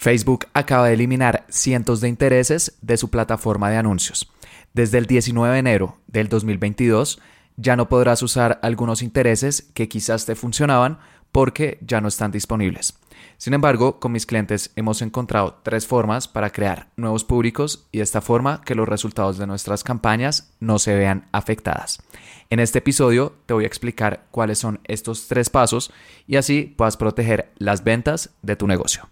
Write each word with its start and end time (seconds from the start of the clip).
Facebook 0.00 0.46
acaba 0.54 0.86
de 0.86 0.94
eliminar 0.94 1.44
cientos 1.50 2.00
de 2.00 2.08
intereses 2.08 2.78
de 2.80 2.96
su 2.96 3.10
plataforma 3.10 3.68
de 3.68 3.76
anuncios. 3.76 4.32
Desde 4.72 4.96
el 4.96 5.04
19 5.04 5.52
de 5.52 5.58
enero 5.58 5.98
del 6.06 6.30
2022 6.30 7.20
ya 7.56 7.76
no 7.76 7.90
podrás 7.90 8.22
usar 8.22 8.58
algunos 8.62 9.02
intereses 9.02 9.70
que 9.74 9.90
quizás 9.90 10.24
te 10.24 10.36
funcionaban 10.36 11.00
porque 11.32 11.78
ya 11.82 12.00
no 12.00 12.08
están 12.08 12.30
disponibles. 12.30 12.98
Sin 13.36 13.52
embargo, 13.52 14.00
con 14.00 14.12
mis 14.12 14.24
clientes 14.24 14.72
hemos 14.74 15.02
encontrado 15.02 15.60
tres 15.62 15.86
formas 15.86 16.28
para 16.28 16.48
crear 16.48 16.88
nuevos 16.96 17.22
públicos 17.22 17.86
y 17.92 17.98
de 17.98 18.04
esta 18.04 18.22
forma 18.22 18.62
que 18.62 18.74
los 18.74 18.88
resultados 18.88 19.36
de 19.36 19.46
nuestras 19.46 19.84
campañas 19.84 20.54
no 20.60 20.78
se 20.78 20.94
vean 20.94 21.28
afectadas. 21.30 22.02
En 22.48 22.58
este 22.58 22.78
episodio 22.78 23.34
te 23.44 23.52
voy 23.52 23.64
a 23.64 23.66
explicar 23.66 24.24
cuáles 24.30 24.58
son 24.58 24.80
estos 24.84 25.28
tres 25.28 25.50
pasos 25.50 25.92
y 26.26 26.36
así 26.36 26.74
puedas 26.74 26.96
proteger 26.96 27.52
las 27.58 27.84
ventas 27.84 28.30
de 28.40 28.56
tu 28.56 28.66
negocio. 28.66 29.10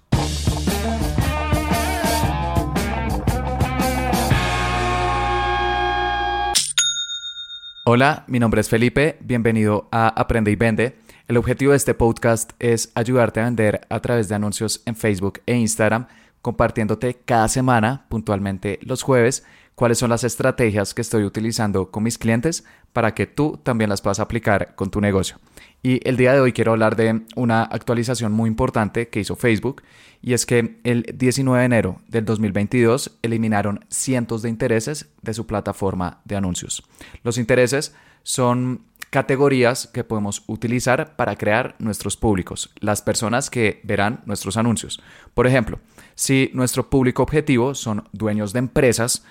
Hola, 7.91 8.25
mi 8.27 8.39
nombre 8.39 8.61
es 8.61 8.69
Felipe, 8.69 9.17
bienvenido 9.23 9.89
a 9.91 10.09
Aprende 10.09 10.51
y 10.51 10.57
Vende. 10.57 10.99
El 11.27 11.39
objetivo 11.39 11.71
de 11.71 11.79
este 11.79 11.95
podcast 11.95 12.53
es 12.59 12.93
ayudarte 12.95 13.41
a 13.41 13.45
vender 13.45 13.81
a 13.89 14.01
través 14.01 14.29
de 14.29 14.35
anuncios 14.35 14.83
en 14.85 14.95
Facebook 14.95 15.41
e 15.47 15.55
Instagram, 15.57 16.07
compartiéndote 16.43 17.15
cada 17.25 17.49
semana, 17.49 18.05
puntualmente 18.11 18.79
los 18.83 19.03
jueves, 19.03 19.47
cuáles 19.79 19.99
son 19.99 20.11
las 20.11 20.25
estrategias 20.25 20.93
que 20.93 21.03
estoy 21.03 21.23
utilizando 21.23 21.93
con 21.93 22.03
mis 22.03 22.19
clientes 22.19 22.65
para 22.93 23.15
que 23.15 23.29
tú 23.29 23.61
también 23.63 23.89
las 23.89 24.03
puedas 24.03 24.19
aplicar 24.19 24.75
con 24.75 24.91
tu 24.91 25.01
negocio. 25.01 25.37
Y 25.85 26.01
el 26.03 26.17
día 26.17 26.33
de 26.33 26.41
hoy 26.41 26.53
quiero 26.53 26.73
hablar 26.73 26.97
de 26.97 27.23
una 27.37 27.63
actualización 27.63 28.33
muy 28.33 28.49
importante 28.49 29.07
que 29.07 29.21
hizo 29.21 29.37
Facebook 29.37 29.85
y 30.21 30.33
es 30.33 30.47
que 30.47 30.81
el 30.83 31.05
19 31.15 31.61
de 31.61 31.65
enero 31.65 32.01
del 32.09 32.25
2022 32.25 33.19
eliminaron 33.23 33.85
cientos 33.89 34.43
de 34.43 34.49
intereses 34.49 35.11
de 35.23 35.33
su 35.33 35.47
plataforma 35.47 36.23
de 36.25 36.35
anuncios. 36.35 36.83
Los 37.23 37.39
intereses 37.39 37.95
son 38.25 38.83
categorías 39.11 39.87
que 39.87 40.05
podemos 40.05 40.43
utilizar 40.47 41.17
para 41.17 41.37
crear 41.37 41.77
nuestros 41.79 42.17
públicos, 42.17 42.71
las 42.81 43.01
personas 43.01 43.49
que 43.49 43.81
verán 43.85 44.23
nuestros 44.27 44.57
anuncios. 44.57 45.01
Por 45.35 45.47
ejemplo, 45.47 45.79
si 46.15 46.51
nuestro 46.53 46.91
público 46.91 47.23
objetivo 47.23 47.75
son 47.75 48.05
dueños 48.13 48.53
de 48.53 48.59
empresas, 48.59 49.25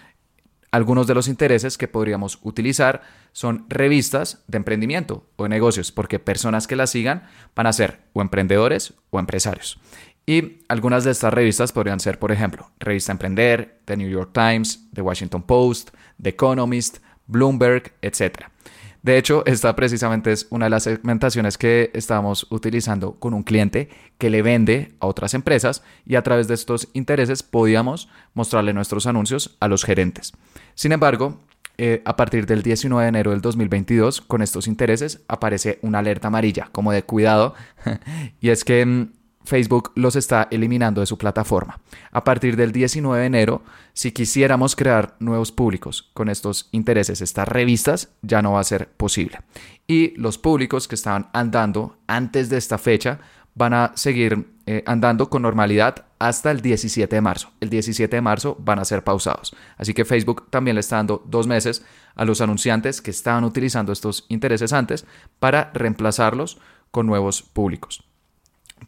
algunos 0.72 1.08
de 1.08 1.16
los 1.16 1.28
intereses 1.28 1.78
que 1.78 1.88
podríamos 1.88 2.40
utilizar 2.44 3.02
son 3.32 3.66
revistas 3.70 4.44
de 4.48 4.58
emprendimiento 4.58 5.26
o 5.36 5.44
de 5.44 5.50
negocios, 5.50 5.92
porque 5.92 6.20
personas 6.20 6.68
que 6.68 6.76
las 6.76 6.90
sigan 6.90 7.24
van 7.56 7.68
a 7.68 7.74
ser 7.74 8.02
o 8.14 8.22
emprendedores 8.22 8.94
o 9.10 9.20
empresarios. 9.20 9.80
Y 10.26 10.60
algunas 10.68 11.06
de 11.06 11.12
estas 11.12 11.34
revistas 11.34 11.72
podrían 11.72 12.02
ser, 12.02 12.20
por 12.20 12.34
ejemplo, 12.34 12.70
Revista 12.80 13.14
Emprender, 13.14 13.80
The 13.86 13.96
New 13.96 14.10
York 14.10 14.32
Times, 14.34 14.90
The 14.94 15.02
Washington 15.02 15.44
Post, 15.44 15.92
The 16.22 16.30
Economist, 16.30 16.98
Bloomberg, 17.28 17.94
etc. 18.02 18.50
De 19.04 19.18
hecho, 19.18 19.46
esta 19.46 19.76
precisamente 19.76 20.32
es 20.32 20.48
una 20.50 20.66
de 20.66 20.70
las 20.72 20.84
segmentaciones 20.84 21.58
que 21.58 21.92
estamos 21.94 22.48
utilizando 22.50 23.14
con 23.14 23.34
un 23.34 23.44
cliente 23.44 23.90
que 24.18 24.30
le 24.30 24.42
vende 24.42 24.94
a 25.00 25.08
otras 25.08 25.34
empresas 25.34 25.84
y 26.06 26.16
a 26.16 26.24
través 26.24 26.48
de 26.48 26.56
estos 26.56 26.90
intereses 26.94 27.44
podíamos 27.44 28.10
mostrarle 28.34 28.74
nuestros 28.74 29.08
anuncios 29.08 29.56
a 29.60 29.68
los 29.68 29.84
gerentes. 29.86 30.34
Sin 30.76 30.92
embargo, 30.92 31.40
eh, 31.80 32.02
a 32.06 32.16
partir 32.16 32.48
del 32.48 32.64
19 32.64 33.04
de 33.04 33.10
enero 33.10 33.32
del 33.32 33.42
2022, 33.42 34.22
con 34.22 34.42
estos 34.42 34.68
intereses 34.68 35.22
aparece 35.28 35.78
una 35.84 36.00
alerta 36.00 36.28
amarilla, 36.28 36.70
como 36.72 36.92
de 36.92 37.04
cuidado, 37.04 37.54
y 38.42 38.50
es 38.50 38.64
que 38.64 38.84
mm, 38.84 39.12
Facebook 39.48 39.94
los 39.96 40.18
está 40.18 40.48
eliminando 40.52 41.00
de 41.00 41.08
su 41.08 41.18
plataforma. 41.18 41.80
A 42.12 42.24
partir 42.24 42.58
del 42.58 42.74
19 42.74 43.22
de 43.22 43.26
enero, 43.26 43.62
si 43.94 44.12
quisiéramos 44.12 44.76
crear 44.76 45.16
nuevos 45.20 45.54
públicos 45.54 46.10
con 46.14 46.28
estos 46.28 46.68
intereses, 46.72 47.22
estas 47.22 47.48
revistas, 47.48 48.10
ya 48.22 48.42
no 48.42 48.54
va 48.54 48.60
a 48.60 48.66
ser 48.66 48.90
posible. 48.90 49.40
Y 49.88 50.14
los 50.18 50.38
públicos 50.38 50.90
que 50.90 50.96
estaban 50.96 51.30
andando 51.32 51.98
antes 52.08 52.50
de 52.50 52.58
esta 52.58 52.78
fecha 52.78 53.20
van 53.56 53.74
a 53.74 53.94
seguir 53.96 54.54
eh, 54.66 54.84
andando 54.86 55.30
con 55.30 55.44
normalidad 55.44 56.06
hasta 56.20 56.52
el 56.52 56.62
17 56.62 57.16
de 57.16 57.22
marzo. 57.22 57.52
El 57.62 57.70
17 57.70 58.18
de 58.18 58.22
marzo 58.22 58.58
van 58.60 58.80
a 58.80 58.86
ser 58.86 59.04
pausados. 59.04 59.56
Así 59.78 59.94
que 59.94 60.04
Facebook 60.04 60.50
también 60.50 60.76
le 60.76 60.82
está 60.82 60.98
dando 60.98 61.24
dos 61.26 61.48
meses 61.48 61.86
a 62.16 62.26
los 62.26 62.42
anunciantes 62.42 63.02
que 63.02 63.12
estaban 63.12 63.46
utilizando 63.46 63.94
estos 63.94 64.26
intereses 64.28 64.74
antes 64.74 65.06
para 65.40 65.72
reemplazarlos 65.74 66.60
con 66.92 67.08
nuevos 67.08 67.42
públicos. 67.42 68.04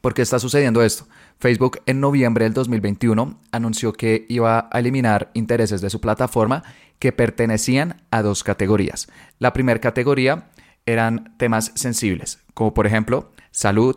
¿Por 0.01 0.13
qué 0.13 0.22
está 0.22 0.39
sucediendo 0.39 0.81
esto? 0.81 1.07
Facebook 1.39 1.81
en 1.85 2.00
noviembre 2.00 2.45
del 2.45 2.53
2021 2.53 3.39
anunció 3.51 3.94
que 3.94 4.25
iba 4.29 4.69
a 4.72 4.79
eliminar 4.79 5.29
intereses 5.33 5.81
de 5.81 5.89
su 5.89 6.00
plataforma 6.00 6.63
que 7.00 7.11
pertenecían 7.11 8.01
a 8.11 8.22
dos 8.22 8.44
categorías. 8.44 9.07
La 9.39 9.53
primera 9.53 9.79
categoría 9.79 10.50
eran 10.85 11.35
temas 11.38 11.72
sensibles, 11.75 12.39
como 12.53 12.73
por 12.73 12.88
ejemplo 12.88 13.31
salud, 13.51 13.95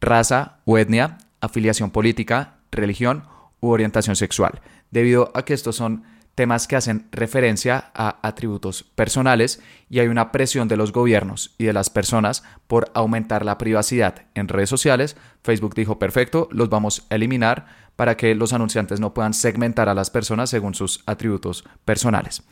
raza 0.00 0.58
o 0.64 0.78
etnia, 0.78 1.18
afiliación 1.40 1.90
política, 1.90 2.58
religión 2.70 3.24
u 3.60 3.68
orientación 3.68 4.16
sexual, 4.16 4.60
debido 4.90 5.30
a 5.34 5.44
que 5.44 5.54
estos 5.54 5.76
son 5.76 6.04
temas 6.36 6.68
que 6.68 6.76
hacen 6.76 7.08
referencia 7.10 7.90
a 7.94 8.20
atributos 8.22 8.84
personales 8.84 9.60
y 9.88 9.98
hay 9.98 10.06
una 10.06 10.30
presión 10.30 10.68
de 10.68 10.76
los 10.76 10.92
gobiernos 10.92 11.54
y 11.58 11.64
de 11.64 11.72
las 11.72 11.90
personas 11.90 12.44
por 12.66 12.90
aumentar 12.94 13.44
la 13.44 13.58
privacidad 13.58 14.26
en 14.34 14.46
redes 14.46 14.68
sociales. 14.68 15.16
Facebook 15.42 15.74
dijo, 15.74 15.98
perfecto, 15.98 16.48
los 16.52 16.68
vamos 16.68 17.06
a 17.10 17.16
eliminar 17.16 17.66
para 17.96 18.18
que 18.18 18.34
los 18.34 18.52
anunciantes 18.52 19.00
no 19.00 19.14
puedan 19.14 19.32
segmentar 19.32 19.88
a 19.88 19.94
las 19.94 20.10
personas 20.10 20.50
según 20.50 20.74
sus 20.74 21.02
atributos 21.06 21.64
personales. 21.86 22.42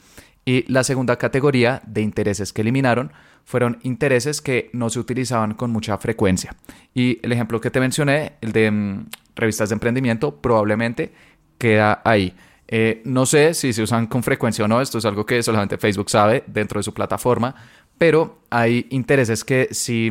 Y 0.46 0.70
la 0.70 0.82
segunda 0.82 1.16
categoría 1.16 1.82
de 1.86 2.00
intereses 2.00 2.52
que 2.52 2.62
eliminaron 2.62 3.12
fueron 3.44 3.78
intereses 3.82 4.40
que 4.40 4.70
no 4.72 4.88
se 4.88 4.98
utilizaban 4.98 5.52
con 5.52 5.70
mucha 5.70 5.98
frecuencia. 5.98 6.56
Y 6.94 7.18
el 7.22 7.32
ejemplo 7.32 7.60
que 7.60 7.70
te 7.70 7.80
mencioné, 7.80 8.32
el 8.40 8.52
de 8.52 8.70
mm, 8.70 9.06
revistas 9.36 9.68
de 9.68 9.74
emprendimiento, 9.74 10.36
probablemente 10.36 11.12
queda 11.58 12.00
ahí. 12.04 12.34
Eh, 12.68 13.02
no 13.04 13.26
sé 13.26 13.54
si 13.54 13.72
se 13.72 13.82
usan 13.82 14.06
con 14.06 14.22
frecuencia 14.22 14.64
o 14.64 14.68
no, 14.68 14.80
esto 14.80 14.98
es 14.98 15.04
algo 15.04 15.26
que 15.26 15.42
solamente 15.42 15.78
Facebook 15.78 16.10
sabe 16.10 16.44
dentro 16.46 16.78
de 16.78 16.82
su 16.82 16.94
plataforma, 16.94 17.54
pero 17.98 18.38
hay 18.50 18.86
intereses 18.90 19.44
que 19.44 19.68
si 19.70 20.10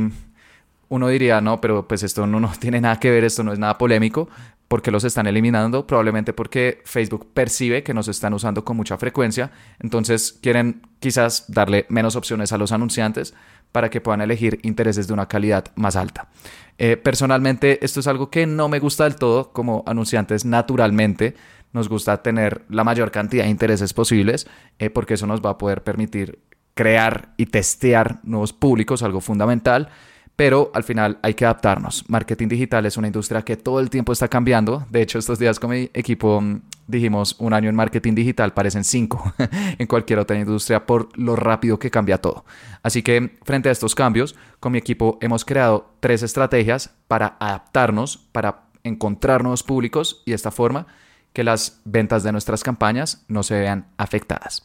uno 0.89 1.07
diría, 1.07 1.41
no, 1.41 1.59
pero 1.59 1.87
pues 1.87 2.03
esto 2.03 2.27
no, 2.27 2.51
tiene 2.59 2.79
nada 2.79 2.99
que 2.99 3.09
ver, 3.09 3.23
esto 3.23 3.43
no 3.43 3.53
es 3.53 3.59
nada 3.59 3.77
polémico, 3.77 4.29
porque 4.67 4.91
los 4.91 5.03
están 5.03 5.27
eliminando? 5.27 5.85
Probablemente 5.85 6.33
porque 6.33 6.81
Facebook 6.85 7.29
percibe 7.33 7.83
que 7.83 7.93
nos 7.93 8.07
están 8.07 8.33
usando 8.33 8.63
con 8.63 8.77
mucha 8.77 8.97
frecuencia, 8.97 9.51
entonces 9.79 10.37
quieren 10.41 10.81
quizás 10.99 11.45
darle 11.47 11.85
menos 11.89 12.15
opciones 12.15 12.51
a 12.53 12.57
los 12.57 12.71
anunciantes 12.71 13.33
para 13.71 13.89
que 13.89 14.01
puedan 14.01 14.21
elegir 14.21 14.59
intereses 14.63 15.07
de 15.07 15.13
una 15.13 15.27
calidad 15.27 15.65
más 15.75 15.95
alta. 15.95 16.29
Eh, 16.77 16.97
personalmente, 16.97 17.83
esto 17.83 17.99
es 17.99 18.07
algo 18.07 18.29
que 18.29 18.45
no 18.45 18.69
me 18.69 18.79
gusta 18.79 19.03
del 19.03 19.15
todo 19.15 19.51
como 19.51 19.83
anunciantes 19.85 20.45
naturalmente 20.45 21.35
nos 21.73 21.89
gusta 21.89 22.21
tener 22.21 22.63
la 22.69 22.83
mayor 22.83 23.11
cantidad 23.11 23.43
de 23.43 23.49
intereses 23.49 23.93
posibles, 23.93 24.47
eh, 24.79 24.89
porque 24.89 25.15
eso 25.15 25.27
nos 25.27 25.41
va 25.41 25.51
a 25.51 25.57
poder 25.57 25.83
permitir 25.83 26.39
crear 26.73 27.33
y 27.37 27.47
testear 27.47 28.19
nuevos 28.23 28.53
públicos, 28.53 29.03
algo 29.03 29.21
fundamental, 29.21 29.89
pero 30.35 30.71
al 30.73 30.83
final 30.83 31.19
hay 31.21 31.35
que 31.35 31.45
adaptarnos. 31.45 32.09
Marketing 32.09 32.47
digital 32.47 32.85
es 32.85 32.97
una 32.97 33.07
industria 33.07 33.43
que 33.43 33.55
todo 33.55 33.79
el 33.79 33.89
tiempo 33.89 34.11
está 34.11 34.27
cambiando. 34.27 34.85
De 34.89 35.01
hecho, 35.01 35.19
estos 35.19 35.37
días 35.37 35.59
con 35.59 35.69
mi 35.69 35.91
equipo 35.93 36.41
mm, 36.41 36.61
dijimos 36.87 37.35
un 37.39 37.53
año 37.53 37.69
en 37.69 37.75
marketing 37.75 38.15
digital, 38.15 38.53
parecen 38.53 38.83
cinco 38.83 39.33
en 39.77 39.85
cualquier 39.85 40.19
otra 40.19 40.37
industria 40.37 40.85
por 40.85 41.15
lo 41.17 41.35
rápido 41.35 41.77
que 41.77 41.91
cambia 41.91 42.19
todo. 42.19 42.45
Así 42.81 43.03
que 43.03 43.37
frente 43.43 43.69
a 43.69 43.71
estos 43.71 43.93
cambios, 43.93 44.35
con 44.59 44.71
mi 44.71 44.79
equipo 44.79 45.19
hemos 45.21 45.45
creado 45.45 45.93
tres 45.99 46.23
estrategias 46.23 46.95
para 47.07 47.37
adaptarnos, 47.39 48.17
para 48.31 48.63
encontrar 48.83 49.43
nuevos 49.43 49.63
públicos 49.63 50.23
y 50.25 50.31
de 50.31 50.35
esta 50.35 50.51
forma 50.51 50.87
que 51.33 51.43
las 51.43 51.81
ventas 51.83 52.23
de 52.23 52.31
nuestras 52.31 52.63
campañas 52.63 53.23
no 53.27 53.43
se 53.43 53.59
vean 53.59 53.87
afectadas. 53.97 54.61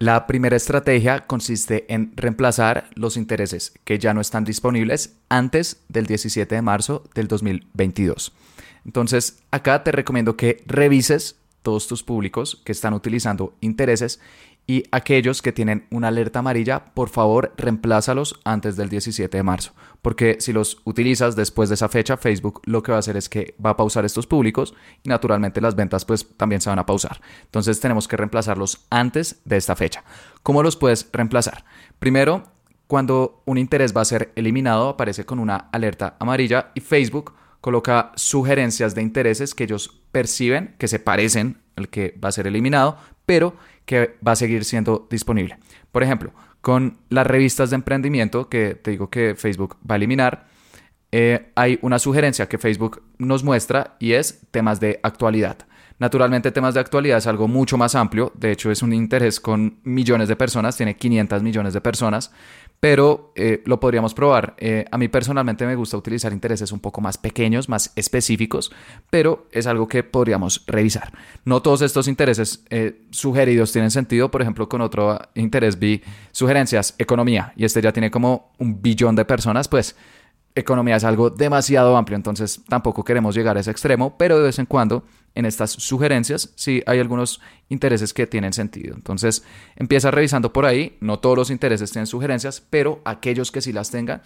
La 0.00 0.26
primera 0.26 0.56
estrategia 0.56 1.26
consiste 1.26 1.84
en 1.92 2.12
reemplazar 2.16 2.88
los 2.94 3.16
intereses 3.16 3.74
que 3.84 3.98
ya 3.98 4.14
no 4.14 4.22
están 4.22 4.44
disponibles 4.44 5.16
antes 5.28 5.82
del 5.88 6.06
17 6.06 6.54
de 6.54 6.62
marzo 6.62 7.04
del 7.14 7.28
2022. 7.28 8.32
Entonces, 8.86 9.42
acá 9.50 9.84
te 9.84 9.92
recomiendo 9.92 10.38
que 10.38 10.62
revises 10.66 11.36
todos 11.62 11.86
tus 11.86 12.02
públicos 12.02 12.60
que 12.64 12.72
están 12.72 12.94
utilizando 12.94 13.54
intereses 13.60 14.20
y 14.66 14.84
aquellos 14.92 15.42
que 15.42 15.52
tienen 15.52 15.86
una 15.90 16.08
alerta 16.08 16.38
amarilla, 16.38 16.86
por 16.94 17.08
favor, 17.08 17.52
reemplázalos 17.56 18.40
antes 18.44 18.76
del 18.76 18.88
17 18.88 19.36
de 19.36 19.42
marzo, 19.42 19.72
porque 20.00 20.36
si 20.40 20.52
los 20.52 20.80
utilizas 20.84 21.34
después 21.34 21.68
de 21.68 21.74
esa 21.74 21.88
fecha, 21.88 22.16
Facebook 22.16 22.60
lo 22.64 22.82
que 22.82 22.92
va 22.92 22.96
a 22.96 23.00
hacer 23.00 23.16
es 23.16 23.28
que 23.28 23.54
va 23.64 23.70
a 23.70 23.76
pausar 23.76 24.04
estos 24.04 24.26
públicos 24.26 24.74
y 25.02 25.08
naturalmente 25.08 25.60
las 25.60 25.74
ventas 25.74 26.04
pues 26.04 26.26
también 26.36 26.60
se 26.60 26.70
van 26.70 26.78
a 26.78 26.86
pausar. 26.86 27.20
Entonces 27.44 27.80
tenemos 27.80 28.06
que 28.06 28.16
reemplazarlos 28.16 28.86
antes 28.90 29.40
de 29.44 29.56
esta 29.56 29.74
fecha. 29.74 30.04
¿Cómo 30.42 30.62
los 30.62 30.76
puedes 30.76 31.08
reemplazar? 31.12 31.64
Primero, 31.98 32.44
cuando 32.86 33.42
un 33.46 33.58
interés 33.58 33.96
va 33.96 34.00
a 34.00 34.04
ser 34.04 34.32
eliminado, 34.34 34.88
aparece 34.88 35.24
con 35.24 35.38
una 35.38 35.68
alerta 35.72 36.16
amarilla 36.18 36.72
y 36.74 36.80
Facebook 36.80 37.34
coloca 37.60 38.12
sugerencias 38.16 38.94
de 38.94 39.02
intereses 39.02 39.54
que 39.54 39.64
ellos 39.64 39.99
perciben 40.12 40.74
que 40.78 40.88
se 40.88 40.98
parecen 40.98 41.58
al 41.76 41.88
que 41.88 42.18
va 42.22 42.28
a 42.28 42.32
ser 42.32 42.46
eliminado, 42.46 42.98
pero 43.26 43.54
que 43.84 44.16
va 44.26 44.32
a 44.32 44.36
seguir 44.36 44.64
siendo 44.64 45.06
disponible. 45.10 45.58
Por 45.92 46.02
ejemplo, 46.02 46.32
con 46.60 46.98
las 47.08 47.26
revistas 47.26 47.70
de 47.70 47.76
emprendimiento 47.76 48.48
que 48.48 48.74
te 48.74 48.90
digo 48.90 49.08
que 49.10 49.34
Facebook 49.36 49.76
va 49.88 49.94
a 49.94 49.96
eliminar, 49.96 50.46
eh, 51.12 51.50
hay 51.56 51.78
una 51.82 51.98
sugerencia 51.98 52.48
que 52.48 52.58
Facebook 52.58 53.02
nos 53.18 53.42
muestra 53.42 53.96
y 53.98 54.12
es 54.12 54.42
temas 54.50 54.78
de 54.78 55.00
actualidad. 55.02 55.58
Naturalmente 55.98 56.50
temas 56.50 56.74
de 56.74 56.80
actualidad 56.80 57.18
es 57.18 57.26
algo 57.26 57.46
mucho 57.46 57.76
más 57.76 57.94
amplio, 57.94 58.32
de 58.34 58.52
hecho 58.52 58.70
es 58.70 58.82
un 58.82 58.92
interés 58.92 59.38
con 59.38 59.80
millones 59.84 60.28
de 60.28 60.36
personas, 60.36 60.76
tiene 60.76 60.96
500 60.96 61.42
millones 61.42 61.74
de 61.74 61.80
personas, 61.82 62.32
pero 62.80 63.32
eh, 63.36 63.62
lo 63.66 63.78
podríamos 63.78 64.14
probar. 64.14 64.54
Eh, 64.58 64.86
a 64.90 64.96
mí 64.96 65.08
personalmente 65.08 65.66
me 65.66 65.74
gusta 65.74 65.98
utilizar 65.98 66.32
intereses 66.32 66.72
un 66.72 66.80
poco 66.80 67.02
más 67.02 67.18
pequeños, 67.18 67.68
más 67.68 67.92
específicos, 67.94 68.72
pero 69.10 69.46
es 69.52 69.66
algo 69.66 69.86
que 69.86 70.02
podríamos 70.02 70.64
revisar. 70.66 71.12
No 71.44 71.60
todos 71.60 71.82
estos 71.82 72.08
intereses 72.08 72.64
eh, 72.70 73.02
sugeridos 73.10 73.70
tienen 73.72 73.90
sentido. 73.90 74.30
Por 74.30 74.40
ejemplo, 74.40 74.68
con 74.68 74.80
otro 74.80 75.20
interés 75.34 75.78
vi 75.78 76.02
sugerencias, 76.32 76.94
economía, 76.96 77.52
y 77.54 77.66
este 77.66 77.82
ya 77.82 77.92
tiene 77.92 78.10
como 78.10 78.52
un 78.58 78.80
billón 78.80 79.14
de 79.14 79.26
personas, 79.26 79.68
pues 79.68 79.94
economía 80.54 80.96
es 80.96 81.04
algo 81.04 81.30
demasiado 81.30 81.96
amplio, 81.96 82.16
entonces 82.16 82.62
tampoco 82.68 83.04
queremos 83.04 83.34
llegar 83.34 83.56
a 83.56 83.60
ese 83.60 83.70
extremo, 83.70 84.16
pero 84.16 84.38
de 84.38 84.44
vez 84.44 84.58
en 84.58 84.66
cuando 84.66 85.04
en 85.34 85.44
estas 85.44 85.70
sugerencias 85.70 86.52
sí 86.56 86.82
hay 86.86 86.98
algunos 86.98 87.40
intereses 87.68 88.12
que 88.12 88.26
tienen 88.26 88.52
sentido. 88.52 88.94
Entonces 88.94 89.44
empieza 89.76 90.10
revisando 90.10 90.52
por 90.52 90.66
ahí, 90.66 90.96
no 91.00 91.18
todos 91.20 91.36
los 91.36 91.50
intereses 91.50 91.92
tienen 91.92 92.06
sugerencias, 92.06 92.62
pero 92.68 93.00
aquellos 93.04 93.52
que 93.52 93.60
sí 93.60 93.72
las 93.72 93.90
tengan, 93.90 94.22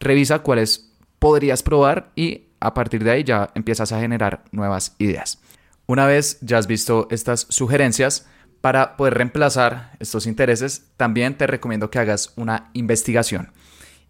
revisa 0.00 0.40
cuáles 0.40 0.92
podrías 1.18 1.62
probar 1.62 2.10
y 2.16 2.48
a 2.60 2.74
partir 2.74 3.04
de 3.04 3.12
ahí 3.12 3.24
ya 3.24 3.50
empiezas 3.54 3.92
a 3.92 4.00
generar 4.00 4.44
nuevas 4.50 4.96
ideas. 4.98 5.40
Una 5.86 6.06
vez 6.06 6.38
ya 6.40 6.58
has 6.58 6.66
visto 6.66 7.06
estas 7.10 7.46
sugerencias, 7.48 8.26
para 8.60 8.96
poder 8.96 9.14
reemplazar 9.14 9.92
estos 10.00 10.26
intereses, 10.26 10.90
también 10.96 11.36
te 11.36 11.46
recomiendo 11.46 11.90
que 11.90 11.98
hagas 11.98 12.32
una 12.36 12.70
investigación. 12.72 13.52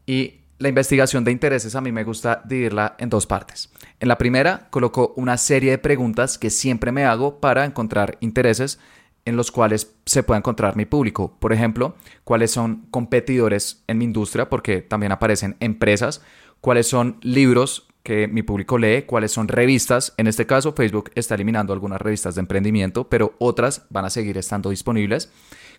Y 0.06 0.40
la 0.58 0.68
investigación 0.68 1.24
de 1.24 1.32
intereses 1.32 1.74
a 1.74 1.80
mí 1.80 1.92
me 1.92 2.04
gusta 2.04 2.42
dividirla 2.44 2.96
en 2.98 3.08
dos 3.08 3.26
partes. 3.26 3.70
En 4.00 4.08
la 4.08 4.18
primera 4.18 4.68
coloco 4.70 5.12
una 5.16 5.36
serie 5.36 5.70
de 5.70 5.78
preguntas 5.78 6.38
que 6.38 6.50
siempre 6.50 6.92
me 6.92 7.04
hago 7.04 7.38
para 7.40 7.64
encontrar 7.64 8.18
intereses 8.20 8.78
en 9.24 9.36
los 9.36 9.52
cuales 9.52 9.94
se 10.06 10.22
pueda 10.22 10.38
encontrar 10.38 10.74
mi 10.74 10.86
público. 10.86 11.36
Por 11.38 11.52
ejemplo, 11.52 11.96
cuáles 12.24 12.50
son 12.50 12.86
competidores 12.90 13.84
en 13.86 13.98
mi 13.98 14.04
industria, 14.04 14.48
porque 14.48 14.80
también 14.80 15.12
aparecen 15.12 15.56
empresas, 15.60 16.22
cuáles 16.60 16.86
son 16.86 17.18
libros 17.20 17.86
que 18.02 18.26
mi 18.26 18.42
público 18.42 18.78
lee, 18.78 19.02
cuáles 19.02 19.32
son 19.32 19.48
revistas. 19.48 20.14
En 20.16 20.28
este 20.28 20.46
caso, 20.46 20.72
Facebook 20.72 21.10
está 21.14 21.34
eliminando 21.34 21.74
algunas 21.74 22.00
revistas 22.00 22.36
de 22.36 22.40
emprendimiento, 22.40 23.08
pero 23.08 23.34
otras 23.38 23.84
van 23.90 24.06
a 24.06 24.10
seguir 24.10 24.38
estando 24.38 24.70
disponibles. 24.70 25.30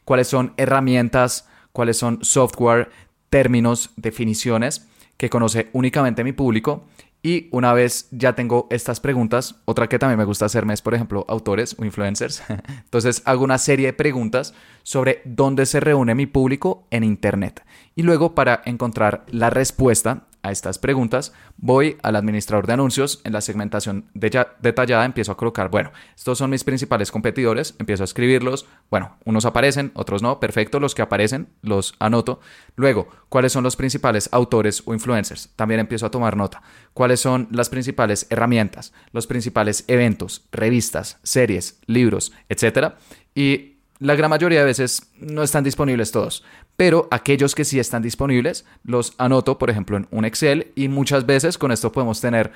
Cuáles 0.05 0.27
son 0.27 0.53
herramientas, 0.57 1.47
cuáles 1.71 1.97
son 1.97 2.23
software 2.23 2.91
términos, 3.29 3.91
definiciones 3.95 4.87
que 5.17 5.29
conoce 5.29 5.69
únicamente 5.73 6.23
mi 6.23 6.31
público. 6.31 6.85
Y 7.21 7.49
una 7.51 7.73
vez 7.73 8.07
ya 8.11 8.33
tengo 8.33 8.67
estas 8.69 9.01
preguntas, 9.01 9.55
otra 9.65 9.89
que 9.89 9.99
también 9.99 10.17
me 10.17 10.23
gusta 10.23 10.45
hacerme 10.45 10.73
es, 10.73 10.81
por 10.81 10.93
ejemplo, 10.93 11.25
autores 11.27 11.75
o 11.77 11.83
influencers. 11.83 12.41
Entonces 12.85 13.21
hago 13.25 13.43
una 13.43 13.57
serie 13.57 13.87
de 13.87 13.93
preguntas 13.93 14.53
sobre 14.83 15.21
dónde 15.25 15.65
se 15.65 15.81
reúne 15.81 16.15
mi 16.15 16.27
público 16.27 16.87
en 16.91 17.03
Internet. 17.03 17.65
Y 17.95 18.03
luego 18.03 18.35
para 18.35 18.61
encontrar 18.65 19.25
la 19.31 19.49
respuesta 19.49 20.28
a 20.41 20.51
estas 20.51 20.79
preguntas, 20.79 21.33
voy 21.57 21.97
al 22.03 22.15
administrador 22.15 22.67
de 22.67 22.73
anuncios, 22.73 23.21
en 23.23 23.33
la 23.33 23.41
segmentación 23.41 24.09
detallada 24.13 25.05
empiezo 25.05 25.31
a 25.31 25.37
colocar, 25.37 25.69
bueno, 25.69 25.91
estos 26.15 26.37
son 26.37 26.49
mis 26.49 26.63
principales 26.63 27.11
competidores, 27.11 27.75
empiezo 27.79 28.03
a 28.03 28.05
escribirlos, 28.05 28.65
bueno, 28.89 29.17
unos 29.25 29.45
aparecen, 29.45 29.91
otros 29.95 30.21
no, 30.21 30.39
perfecto, 30.39 30.79
los 30.79 30.95
que 30.95 31.01
aparecen 31.01 31.49
los 31.61 31.95
anoto. 31.99 32.39
Luego, 32.75 33.07
¿cuáles 33.29 33.51
son 33.51 33.63
los 33.63 33.75
principales 33.75 34.29
autores 34.31 34.83
o 34.85 34.93
influencers? 34.93 35.49
También 35.55 35.79
empiezo 35.79 36.05
a 36.05 36.11
tomar 36.11 36.37
nota. 36.37 36.61
¿Cuáles 36.93 37.19
son 37.19 37.47
las 37.51 37.69
principales 37.69 38.27
herramientas, 38.29 38.93
los 39.11 39.27
principales 39.27 39.83
eventos, 39.87 40.47
revistas, 40.51 41.19
series, 41.23 41.79
libros, 41.85 42.31
etcétera? 42.49 42.97
Y 43.35 43.78
la 43.99 44.15
gran 44.15 44.29
mayoría 44.29 44.59
de 44.59 44.65
veces 44.65 45.11
no 45.19 45.43
están 45.43 45.63
disponibles 45.63 46.11
todos, 46.11 46.43
pero 46.77 47.07
aquellos 47.11 47.53
que 47.53 47.65
sí 47.65 47.79
están 47.79 48.01
disponibles 48.01 48.65
los 48.83 49.13
anoto, 49.17 49.57
por 49.57 49.69
ejemplo, 49.69 49.97
en 49.97 50.07
un 50.11 50.25
Excel 50.25 50.71
y 50.75 50.87
muchas 50.87 51.25
veces 51.25 51.57
con 51.57 51.71
esto 51.71 51.91
podemos 51.91 52.21
tener 52.21 52.51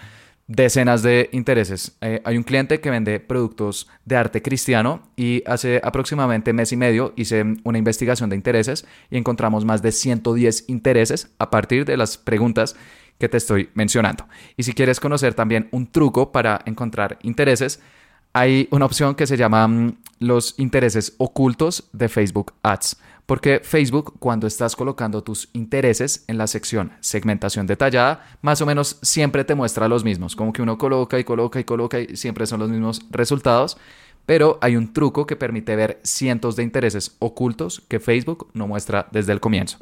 decenas 0.47 1.03
de 1.03 1.29
intereses. 1.31 1.97
Eh, 2.01 2.21
hay 2.25 2.37
un 2.37 2.43
cliente 2.43 2.79
que 2.79 2.89
vende 2.89 3.19
productos 3.19 3.89
de 4.05 4.15
arte 4.15 4.41
cristiano 4.41 5.03
y 5.15 5.43
hace 5.45 5.81
aproximadamente 5.83 6.53
mes 6.53 6.71
y 6.71 6.77
medio 6.77 7.13
hice 7.15 7.43
una 7.63 7.77
investigación 7.77 8.29
de 8.29 8.35
intereses 8.35 8.85
y 9.09 9.17
encontramos 9.17 9.65
más 9.65 9.81
de 9.81 9.91
110 9.91 10.65
intereses 10.69 11.29
a 11.39 11.49
partir 11.49 11.85
de 11.85 11.97
las 11.97 12.17
preguntas 12.17 12.75
que 13.19 13.29
te 13.29 13.37
estoy 13.37 13.69
mencionando. 13.73 14.27
Y 14.57 14.63
si 14.63 14.73
quieres 14.73 14.99
conocer 14.99 15.33
también 15.33 15.69
un 15.71 15.91
truco 15.91 16.31
para 16.31 16.61
encontrar 16.65 17.19
intereses, 17.21 17.79
hay 18.33 18.67
una 18.71 18.85
opción 18.85 19.15
que 19.15 19.27
se 19.27 19.37
llama 19.37 19.67
mm, 19.67 19.97
los 20.19 20.55
intereses 20.57 21.13
ocultos 21.17 21.89
de 21.93 22.09
Facebook 22.09 22.53
Ads. 22.63 22.97
Porque 23.25 23.61
Facebook, 23.63 24.15
cuando 24.19 24.47
estás 24.47 24.75
colocando 24.75 25.23
tus 25.23 25.49
intereses 25.53 26.25
en 26.27 26.37
la 26.37 26.47
sección 26.47 26.91
segmentación 26.99 27.67
detallada, 27.67 28.25
más 28.41 28.59
o 28.61 28.65
menos 28.65 28.97
siempre 29.01 29.45
te 29.45 29.55
muestra 29.55 29.87
los 29.87 30.03
mismos. 30.03 30.35
Como 30.35 30.51
que 30.51 30.61
uno 30.61 30.77
coloca 30.77 31.17
y 31.17 31.23
coloca 31.23 31.59
y 31.59 31.63
coloca 31.63 31.99
y 32.01 32.17
siempre 32.17 32.45
son 32.45 32.59
los 32.59 32.69
mismos 32.69 33.01
resultados. 33.11 33.77
Pero 34.25 34.57
hay 34.61 34.75
un 34.75 34.91
truco 34.91 35.25
que 35.25 35.35
permite 35.35 35.75
ver 35.75 35.99
cientos 36.03 36.55
de 36.55 36.63
intereses 36.63 37.15
ocultos 37.19 37.81
que 37.87 37.99
Facebook 37.99 38.49
no 38.53 38.67
muestra 38.67 39.07
desde 39.11 39.31
el 39.31 39.39
comienzo. 39.39 39.77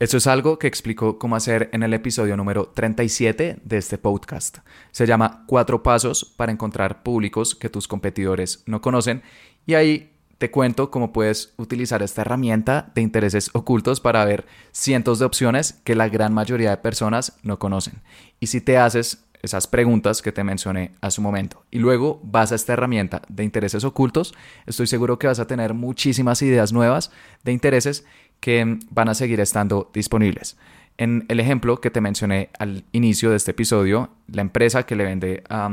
Eso 0.00 0.16
es 0.16 0.26
algo 0.26 0.58
que 0.58 0.66
explico 0.66 1.18
cómo 1.18 1.36
hacer 1.36 1.68
en 1.74 1.82
el 1.82 1.92
episodio 1.92 2.34
número 2.34 2.68
37 2.68 3.58
de 3.62 3.76
este 3.76 3.98
podcast. 3.98 4.60
Se 4.92 5.06
llama 5.06 5.44
Cuatro 5.46 5.82
Pasos 5.82 6.24
para 6.24 6.50
encontrar 6.50 7.02
públicos 7.02 7.54
que 7.54 7.68
tus 7.68 7.86
competidores 7.86 8.62
no 8.64 8.80
conocen 8.80 9.22
y 9.66 9.74
ahí 9.74 10.14
te 10.38 10.50
cuento 10.50 10.90
cómo 10.90 11.12
puedes 11.12 11.52
utilizar 11.58 12.02
esta 12.02 12.22
herramienta 12.22 12.90
de 12.94 13.02
intereses 13.02 13.50
ocultos 13.52 14.00
para 14.00 14.24
ver 14.24 14.46
cientos 14.72 15.18
de 15.18 15.26
opciones 15.26 15.82
que 15.84 15.94
la 15.94 16.08
gran 16.08 16.32
mayoría 16.32 16.70
de 16.70 16.78
personas 16.78 17.36
no 17.42 17.58
conocen. 17.58 18.00
Y 18.40 18.46
si 18.46 18.62
te 18.62 18.78
haces 18.78 19.26
esas 19.42 19.66
preguntas 19.66 20.22
que 20.22 20.32
te 20.32 20.44
mencioné 20.44 20.94
a 21.02 21.10
su 21.10 21.20
momento 21.20 21.64
y 21.70 21.78
luego 21.78 22.20
vas 22.24 22.52
a 22.52 22.54
esta 22.54 22.72
herramienta 22.72 23.20
de 23.28 23.44
intereses 23.44 23.84
ocultos, 23.84 24.32
estoy 24.64 24.86
seguro 24.86 25.18
que 25.18 25.26
vas 25.26 25.40
a 25.40 25.46
tener 25.46 25.74
muchísimas 25.74 26.40
ideas 26.40 26.72
nuevas 26.72 27.10
de 27.44 27.52
intereses 27.52 28.06
que 28.40 28.78
van 28.90 29.08
a 29.08 29.14
seguir 29.14 29.40
estando 29.40 29.90
disponibles. 29.92 30.56
En 30.98 31.24
el 31.28 31.40
ejemplo 31.40 31.80
que 31.80 31.90
te 31.90 32.00
mencioné 32.00 32.50
al 32.58 32.84
inicio 32.92 33.30
de 33.30 33.36
este 33.36 33.52
episodio, 33.52 34.10
la 34.28 34.42
empresa 34.42 34.84
que 34.84 34.96
le 34.96 35.04
vende 35.04 35.42
a 35.48 35.70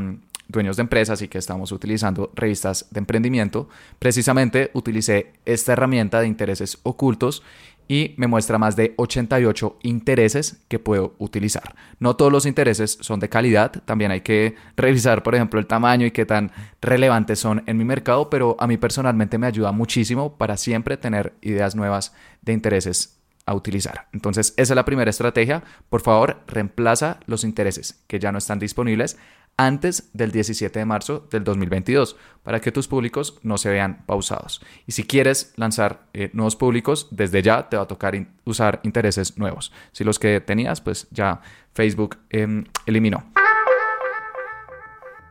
dueños 0.47 0.77
de 0.77 0.81
empresas 0.81 1.21
y 1.21 1.27
que 1.27 1.37
estamos 1.37 1.71
utilizando 1.71 2.31
revistas 2.35 2.87
de 2.91 2.99
emprendimiento, 2.99 3.67
precisamente 3.99 4.71
utilicé 4.73 5.33
esta 5.45 5.73
herramienta 5.73 6.21
de 6.21 6.27
intereses 6.27 6.77
ocultos 6.83 7.43
y 7.87 8.13
me 8.17 8.27
muestra 8.27 8.57
más 8.57 8.75
de 8.75 8.93
88 8.97 9.79
intereses 9.83 10.63
que 10.67 10.79
puedo 10.79 11.15
utilizar. 11.17 11.75
No 11.99 12.15
todos 12.15 12.31
los 12.31 12.45
intereses 12.45 12.97
son 13.01 13.19
de 13.19 13.29
calidad, 13.29 13.71
también 13.85 14.11
hay 14.11 14.21
que 14.21 14.55
revisar, 14.75 15.23
por 15.23 15.35
ejemplo, 15.35 15.59
el 15.59 15.67
tamaño 15.67 16.05
y 16.05 16.11
qué 16.11 16.25
tan 16.25 16.51
relevantes 16.81 17.39
son 17.39 17.63
en 17.65 17.77
mi 17.77 17.85
mercado, 17.85 18.29
pero 18.29 18.55
a 18.59 18.67
mí 18.67 18.77
personalmente 18.77 19.37
me 19.37 19.47
ayuda 19.47 19.71
muchísimo 19.71 20.37
para 20.37 20.57
siempre 20.57 20.97
tener 20.97 21.33
ideas 21.41 21.75
nuevas 21.75 22.13
de 22.41 22.53
intereses 22.53 23.17
a 23.45 23.55
utilizar. 23.55 24.07
Entonces, 24.11 24.53
esa 24.57 24.73
es 24.73 24.75
la 24.75 24.85
primera 24.85 25.09
estrategia. 25.09 25.63
Por 25.89 26.01
favor, 26.01 26.41
reemplaza 26.47 27.21
los 27.25 27.45
intereses 27.45 28.03
que 28.07 28.19
ya 28.19 28.31
no 28.31 28.37
están 28.37 28.59
disponibles 28.59 29.17
antes 29.57 30.09
del 30.13 30.31
17 30.31 30.77
de 30.77 30.85
marzo 30.85 31.27
del 31.31 31.43
2022 31.43 32.15
para 32.43 32.61
que 32.61 32.71
tus 32.71 32.87
públicos 32.87 33.39
no 33.41 33.57
se 33.57 33.69
vean 33.69 34.03
pausados. 34.05 34.61
Y 34.85 34.91
si 34.91 35.03
quieres 35.03 35.53
lanzar 35.55 36.07
eh, 36.13 36.29
nuevos 36.33 36.55
públicos, 36.55 37.07
desde 37.11 37.41
ya 37.41 37.67
te 37.67 37.75
va 37.75 37.83
a 37.83 37.87
tocar 37.87 38.15
usar 38.45 38.79
intereses 38.83 39.37
nuevos. 39.37 39.73
Si 39.91 40.03
los 40.03 40.19
que 40.19 40.39
tenías, 40.39 40.79
pues 40.79 41.07
ya 41.09 41.41
Facebook 41.73 42.17
em, 42.29 42.65
eliminó. 42.85 43.25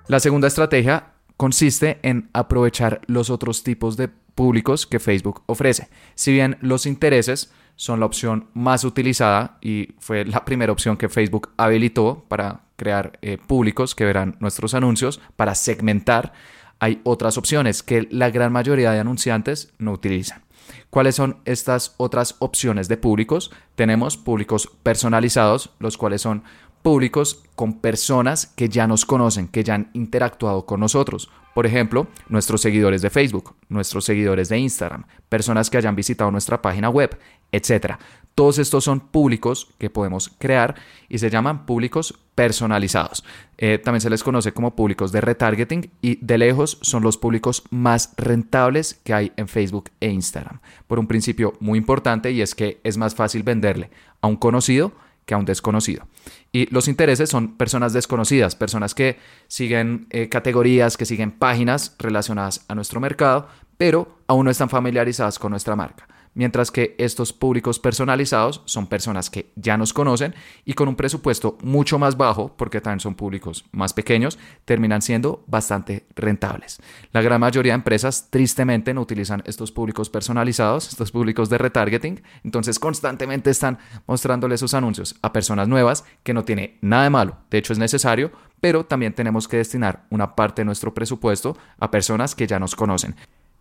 La 0.09 0.21
segunda 0.21 0.49
estrategia 0.49 1.13
consiste 1.37 1.99
en 2.03 2.29
aprovechar 2.33 3.01
los 3.07 3.31
otros 3.31 3.63
tipos 3.63 3.97
de 3.97 4.09
públicos 4.09 4.87
que 4.87 4.99
Facebook 4.99 5.43
ofrece. 5.47 5.89
Si 6.15 6.33
bien 6.33 6.59
los 6.61 6.87
intereses 6.87 7.53
son 7.77 8.01
la 8.01 8.07
opción 8.07 8.49
más 8.55 8.85
utilizada 8.85 9.59
y 9.61 9.95
fue 9.99 10.25
la 10.25 10.45
primera 10.45 10.73
opción 10.73 10.97
que 10.97 11.09
Facebook 11.09 11.51
habilitó 11.57 12.25
para 12.29 12.66
crear 12.77 13.19
eh, 13.23 13.39
públicos 13.39 13.95
que 13.95 14.05
verán 14.05 14.37
nuestros 14.41 14.75
anuncios, 14.75 15.21
para 15.37 15.55
segmentar. 15.55 16.33
Hay 16.79 17.01
otras 17.05 17.39
opciones 17.39 17.83
que 17.83 18.07
la 18.11 18.31
gran 18.31 18.53
mayoría 18.53 18.93
de 18.93 19.01
anunciantes 19.01 19.73
no 19.79 19.93
utilizan. 19.93 20.47
¿Cuáles 20.91 21.15
son 21.15 21.39
estas 21.45 21.95
otras 21.97 22.37
opciones 22.39 22.89
de 22.89 22.97
públicos? 22.97 23.51
Tenemos 23.75 24.17
públicos 24.17 24.71
personalizados, 24.83 25.71
los 25.79 25.97
cuales 25.97 26.23
son 26.23 26.43
públicos 26.87 27.43
con 27.57 27.81
personas 27.81 28.47
que 28.47 28.69
ya 28.69 28.87
nos 28.87 29.05
conocen, 29.05 29.49
que 29.49 29.65
ya 29.65 29.75
han 29.75 29.91
interactuado 29.93 30.67
con 30.67 30.79
nosotros. 30.79 31.29
Por 31.53 31.67
ejemplo, 31.67 32.07
nuestros 32.29 32.61
seguidores 32.61 33.03
de 33.03 33.11
Facebook, 33.11 33.57
nuestros 33.69 34.05
seguidores 34.05 34.49
de 34.51 34.59
Instagram, 34.59 35.03
personas 35.29 35.69
que 35.69 35.79
hayan 35.79 35.97
visitado 35.97 36.31
nuestra 36.31 36.63
página 36.63 36.89
web, 36.89 37.19
etc. 37.51 37.95
Todos 38.37 38.61
estos 38.61 38.85
son 38.85 39.01
públicos 39.01 39.67
que 39.79 39.91
podemos 39.91 40.29
crear 40.39 40.77
y 41.09 41.19
se 41.19 41.29
llaman 41.29 41.67
públicos 41.67 42.17
personalizados. 42.37 43.25
Eh, 43.59 43.79
también 43.79 44.01
se 44.01 44.11
les 44.11 44.23
conoce 44.23 44.53
como 44.53 44.77
públicos 44.77 45.11
de 45.11 45.23
retargeting 45.23 45.91
y 46.03 46.25
de 46.25 46.39
lejos 46.39 46.79
son 46.83 47.03
los 47.03 47.19
públicos 47.19 47.65
más 47.71 48.15
rentables 48.17 48.95
que 49.03 49.13
hay 49.13 49.33
en 49.37 49.49
Facebook 49.49 49.91
e 49.99 50.09
Instagram. 50.09 50.61
Por 50.87 51.01
un 51.01 51.09
principio 51.09 51.55
muy 51.59 51.81
importante 51.81 52.31
y 52.31 52.43
es 52.43 52.55
que 52.55 52.81
es 52.85 52.97
más 52.97 53.17
fácil 53.17 53.43
venderle 53.43 53.91
a 54.21 54.29
un 54.29 54.37
conocido 54.37 54.93
que 55.27 55.35
a 55.35 55.39
un 55.39 55.45
desconocido. 55.45 56.07
Y 56.53 56.73
los 56.73 56.89
intereses 56.89 57.29
son 57.29 57.57
personas 57.57 57.93
desconocidas, 57.93 58.55
personas 58.55 58.95
que 58.95 59.19
siguen 59.49 60.07
eh, 60.11 60.29
categorías, 60.29 60.97
que 60.97 61.05
siguen 61.05 61.33
páginas 61.33 61.95
relacionadas 61.99 62.65
a 62.69 62.75
nuestro 62.75 63.01
mercado, 63.01 63.49
pero 63.77 64.21
aún 64.27 64.47
no 64.47 64.51
están 64.51 64.71
familiarizadas 64.71 65.39
con 65.39 65.51
nuestra 65.51 65.77
marca 65.77 66.07
mientras 66.37 66.71
que 66.71 66.95
estos 66.99 67.33
públicos 67.33 67.81
personalizados 67.81 68.63
son 68.67 68.87
personas 68.87 69.31
que 69.31 69.51
ya 69.57 69.77
nos 69.77 69.93
conocen 69.93 70.35
y 70.65 70.75
con 70.75 70.87
un 70.87 70.95
presupuesto 70.95 71.59
mucho 71.63 71.99
más 71.99 72.17
bajo, 72.17 72.55
porque 72.57 72.81
también 72.81 73.01
son 73.01 73.15
públicos 73.15 73.65
más 73.73 73.93
pequeños, 73.95 74.39
terminan 74.65 75.03
siendo 75.03 75.43
bastante 75.49 76.07
rentables. 76.15 76.79
La 77.13 77.23
gran 77.23 77.41
mayoría 77.41 77.73
de 77.73 77.77
empresas 77.77 78.29
tristemente 78.31 78.95
no 78.95 79.01
utilizan 79.01 79.43
estos 79.47 79.73
públicos 79.73 80.11
personalizados, 80.11 80.89
estos 80.89 81.11
públicos 81.11 81.49
de 81.49 81.59
retargeting, 81.59 82.23
entonces 82.45 82.79
constantemente 82.79 83.51
están 83.51 83.79
mostrándole 84.07 84.59
sus 84.59 84.75
anuncios 84.75 85.17
a 85.23 85.33
personas 85.33 85.69
nuevas, 85.69 86.05
que 86.23 86.35
no 86.35 86.45
tiene 86.45 86.79
nada 86.83 87.05
de 87.05 87.11
malo, 87.11 87.39
de 87.51 87.59
hecho 87.59 87.73
es 87.73 87.79
necesario, 87.79 88.31
pero 88.61 88.85
también 88.85 89.15
tenemos 89.15 89.49
que 89.49 89.57
destinar 89.57 90.07
una 90.11 90.37
parte 90.37 90.61
de 90.61 90.67
nuestro 90.67 90.93
presupuesto 90.93 91.57
a 91.79 91.91
personas 91.91 92.35
que 92.35 92.47
ya 92.47 92.59
nos 92.59 92.77
conocen. 92.77 93.17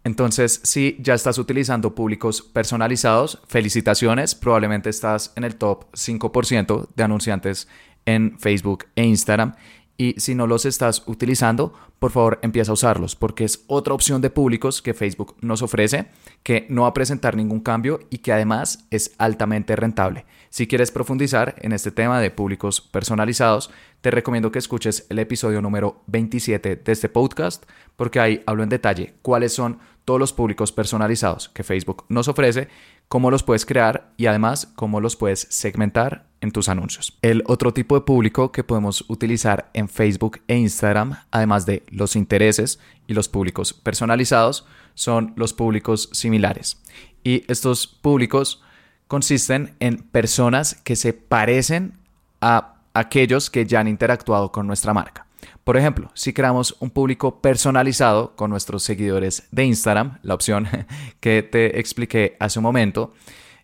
Entonces, 0.06 0.62
si 0.64 0.98
ya 1.00 1.16
estás 1.16 1.40
utilizando 1.40 1.96
públicos 1.96 2.44
personalizados, 2.44 3.42
felicitaciones, 3.48 4.36
probablemente 4.36 4.92
estás 4.92 5.34
en 5.36 5.44
el 5.44 5.56
top 5.56 5.92
5% 5.94 6.90
de 6.96 7.04
anunciantes 7.04 7.68
en 8.06 8.38
Facebook 8.38 8.86
e 8.96 9.04
Instagram. 9.04 9.56
Y 9.98 10.14
si 10.20 10.36
no 10.36 10.46
los 10.46 10.66
estás 10.66 11.04
utilizando, 11.08 11.74
por 12.00 12.12
favor 12.12 12.40
empieza 12.42 12.72
a 12.72 12.74
usarlos 12.74 13.16
porque 13.16 13.46
es 13.46 13.64
otra 13.68 13.94
opción 13.94 14.22
de 14.22 14.30
públicos 14.30 14.82
que 14.82 14.94
Facebook 14.94 15.38
nos 15.42 15.62
ofrece 15.62 16.08
que 16.44 16.68
no 16.70 16.82
va 16.82 16.90
a 16.90 16.94
presentar 16.94 17.36
ningún 17.36 17.62
cambio 17.62 18.02
y 18.10 18.18
que 18.18 18.34
además 18.34 18.86
es 18.92 19.16
altamente 19.18 19.76
rentable. 19.76 20.26
Si 20.50 20.68
quieres 20.68 20.92
profundizar 20.92 21.56
en 21.60 21.72
este 21.72 21.92
tema 21.92 22.20
de 22.20 22.30
públicos 22.30 22.82
personalizados, 22.82 23.72
te 24.02 24.12
recomiendo 24.12 24.52
que 24.52 24.60
escuches 24.60 25.08
el 25.10 25.18
episodio 25.18 25.62
número 25.62 26.04
27 26.08 26.76
de 26.76 26.92
este 26.92 27.08
podcast 27.08 27.64
porque 27.96 28.20
ahí 28.20 28.44
hablo 28.46 28.64
en 28.64 28.70
detalle 28.70 29.16
cuáles 29.22 29.54
son 29.54 29.80
todos 30.06 30.20
los 30.20 30.34
públicos 30.34 30.72
personalizados 30.72 31.50
que 31.50 31.64
Facebook 31.64 32.06
nos 32.10 32.28
ofrece, 32.28 32.70
cómo 33.08 33.32
los 33.32 33.44
puedes 33.44 33.66
crear 33.66 34.14
y 34.18 34.28
además 34.28 34.72
cómo 34.76 35.02
los 35.02 35.16
puedes 35.16 35.48
segmentar 35.50 36.28
en 36.42 36.52
tus 36.52 36.70
anuncios. 36.70 37.18
El 37.22 37.44
otro 37.48 37.74
tipo 37.74 37.96
de 37.96 38.06
público 38.06 38.52
que 38.52 38.64
podemos 38.64 39.04
utilizar 39.10 39.70
en 39.74 39.90
Facebook 39.90 40.42
e 40.48 40.56
Instagram, 40.58 41.18
además 41.32 41.66
de 41.66 41.84
los 41.90 42.16
intereses 42.16 42.80
y 43.08 43.14
los 43.14 43.28
públicos 43.28 43.74
personalizados, 43.74 44.66
son 44.94 45.34
los 45.36 45.54
públicos 45.54 46.10
similares. 46.14 46.82
Y 47.24 47.44
estos 47.52 47.88
públicos 47.88 48.62
consisten 49.08 49.76
en 49.80 49.98
personas 49.98 50.76
que 50.76 50.96
se 50.96 51.14
parecen 51.14 51.98
a 52.42 52.76
aquellos 52.94 53.50
que 53.50 53.66
ya 53.66 53.80
han 53.80 53.88
interactuado 53.88 54.52
con 54.52 54.68
nuestra 54.68 54.94
marca. 54.94 55.25
Por 55.66 55.78
ejemplo, 55.78 56.12
si 56.14 56.32
creamos 56.32 56.78
un 56.80 56.92
público 56.92 57.42
personalizado 57.42 58.36
con 58.36 58.52
nuestros 58.52 58.84
seguidores 58.84 59.48
de 59.50 59.66
Instagram, 59.66 60.20
la 60.22 60.36
opción 60.36 60.68
que 61.20 61.42
te 61.42 61.80
expliqué 61.80 62.38
hace 62.40 62.60
un 62.60 62.64
momento, 62.64 63.14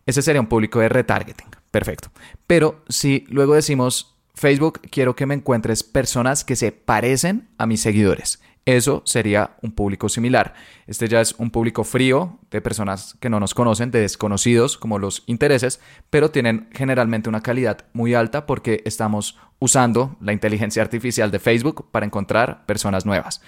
ese 0.08 0.24
sería 0.24 0.42
un 0.42 0.48
público 0.48 0.80
de 0.80 0.90
retargeting. 0.90 1.48
Perfecto. 1.70 2.10
Pero 2.48 2.84
si 2.90 3.26
luego 3.30 3.54
decimos, 3.54 4.18
Facebook, 4.42 4.82
quiero 4.90 5.16
que 5.16 5.28
me 5.28 5.36
encuentres 5.36 5.84
personas 5.84 6.44
que 6.44 6.56
se 6.56 6.72
parecen 6.72 7.48
a 7.60 7.68
mis 7.68 7.80
seguidores. 7.80 8.42
Eso 8.66 9.04
sería 9.06 9.52
un 9.62 9.72
público 9.72 10.10
similar. 10.10 10.56
Este 10.88 11.08
ya 11.08 11.22
es 11.22 11.36
un 11.38 11.52
público 11.52 11.84
frío 11.84 12.40
de 12.50 12.60
personas 12.60 13.16
que 13.20 13.30
no 13.30 13.40
nos 13.40 13.54
conocen, 13.54 13.92
de 13.92 14.02
desconocidos 14.02 14.80
como 14.80 14.98
los 14.98 15.24
intereses, 15.28 15.80
pero 16.10 16.32
tienen 16.32 16.70
generalmente 16.74 17.30
una 17.30 17.42
calidad 17.42 17.86
muy 17.94 18.16
alta 18.16 18.48
porque 18.48 18.82
estamos 18.84 19.38
usando 19.60 20.18
la 20.20 20.34
inteligencia 20.34 20.82
artificial 20.82 21.30
de 21.30 21.38
Facebook 21.38 21.92
para 21.92 22.08
encontrar 22.08 22.66
personas 22.66 23.06
nuevas. 23.06 23.42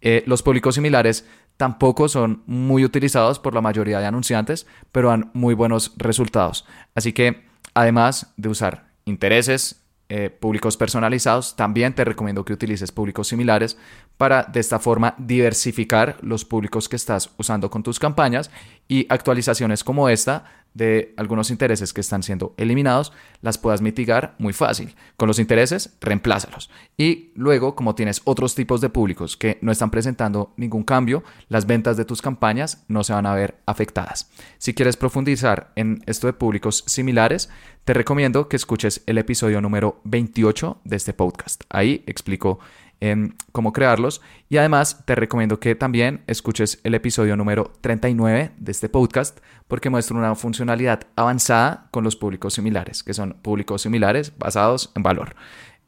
Eh, 0.00 0.22
los 0.26 0.44
públicos 0.44 0.76
similares 0.76 1.26
tampoco 1.56 2.08
son 2.08 2.44
muy 2.46 2.84
utilizados 2.84 3.40
por 3.40 3.52
la 3.52 3.62
mayoría 3.62 3.98
de 3.98 4.06
anunciantes, 4.06 4.68
pero 4.92 5.08
dan 5.08 5.30
muy 5.32 5.54
buenos 5.54 5.92
resultados. 5.96 6.66
Así 6.94 7.12
que 7.12 7.46
además 7.74 8.32
de 8.36 8.48
usar 8.48 8.90
intereses, 9.06 9.85
eh, 10.08 10.30
públicos 10.30 10.76
personalizados, 10.76 11.56
también 11.56 11.94
te 11.94 12.04
recomiendo 12.04 12.44
que 12.44 12.52
utilices 12.52 12.92
públicos 12.92 13.26
similares 13.26 13.76
para 14.16 14.44
de 14.44 14.60
esta 14.60 14.78
forma 14.78 15.14
diversificar 15.18 16.16
los 16.20 16.44
públicos 16.44 16.88
que 16.88 16.94
estás 16.96 17.30
usando 17.38 17.70
con 17.70 17.82
tus 17.82 17.98
campañas 17.98 18.50
y 18.86 19.06
actualizaciones 19.08 19.82
como 19.82 20.08
esta 20.08 20.65
de 20.76 21.14
algunos 21.16 21.50
intereses 21.50 21.94
que 21.94 22.02
están 22.02 22.22
siendo 22.22 22.54
eliminados, 22.58 23.12
las 23.40 23.56
puedas 23.56 23.80
mitigar 23.80 24.34
muy 24.38 24.52
fácil. 24.52 24.94
Con 25.16 25.26
los 25.26 25.38
intereses, 25.38 25.96
reemplázalos. 26.02 26.70
Y 26.98 27.30
luego, 27.34 27.74
como 27.74 27.94
tienes 27.94 28.20
otros 28.24 28.54
tipos 28.54 28.82
de 28.82 28.90
públicos 28.90 29.38
que 29.38 29.58
no 29.62 29.72
están 29.72 29.90
presentando 29.90 30.52
ningún 30.58 30.84
cambio, 30.84 31.24
las 31.48 31.66
ventas 31.66 31.96
de 31.96 32.04
tus 32.04 32.20
campañas 32.20 32.84
no 32.88 33.04
se 33.04 33.14
van 33.14 33.24
a 33.24 33.34
ver 33.34 33.56
afectadas. 33.64 34.30
Si 34.58 34.74
quieres 34.74 34.98
profundizar 34.98 35.72
en 35.76 36.02
esto 36.04 36.26
de 36.26 36.34
públicos 36.34 36.84
similares, 36.86 37.48
te 37.84 37.94
recomiendo 37.94 38.48
que 38.48 38.56
escuches 38.56 39.02
el 39.06 39.16
episodio 39.16 39.62
número 39.62 40.00
28 40.04 40.80
de 40.84 40.96
este 40.96 41.14
podcast. 41.14 41.62
Ahí 41.70 42.04
explico 42.06 42.58
cómo 43.52 43.72
crearlos. 43.72 44.20
Y 44.48 44.56
además 44.56 45.04
te 45.04 45.14
recomiendo 45.14 45.60
que 45.60 45.74
también 45.74 46.22
escuches 46.26 46.80
el 46.84 46.94
episodio 46.94 47.36
número 47.36 47.72
39 47.80 48.52
de 48.56 48.72
este 48.72 48.88
podcast 48.88 49.38
porque 49.68 49.90
muestra 49.90 50.16
una 50.16 50.34
funcionalidad 50.34 51.02
avanzada 51.16 51.88
con 51.90 52.04
los 52.04 52.16
públicos 52.16 52.54
similares, 52.54 53.02
que 53.02 53.14
son 53.14 53.34
públicos 53.42 53.82
similares 53.82 54.32
basados 54.38 54.92
en 54.94 55.02
valor. 55.02 55.36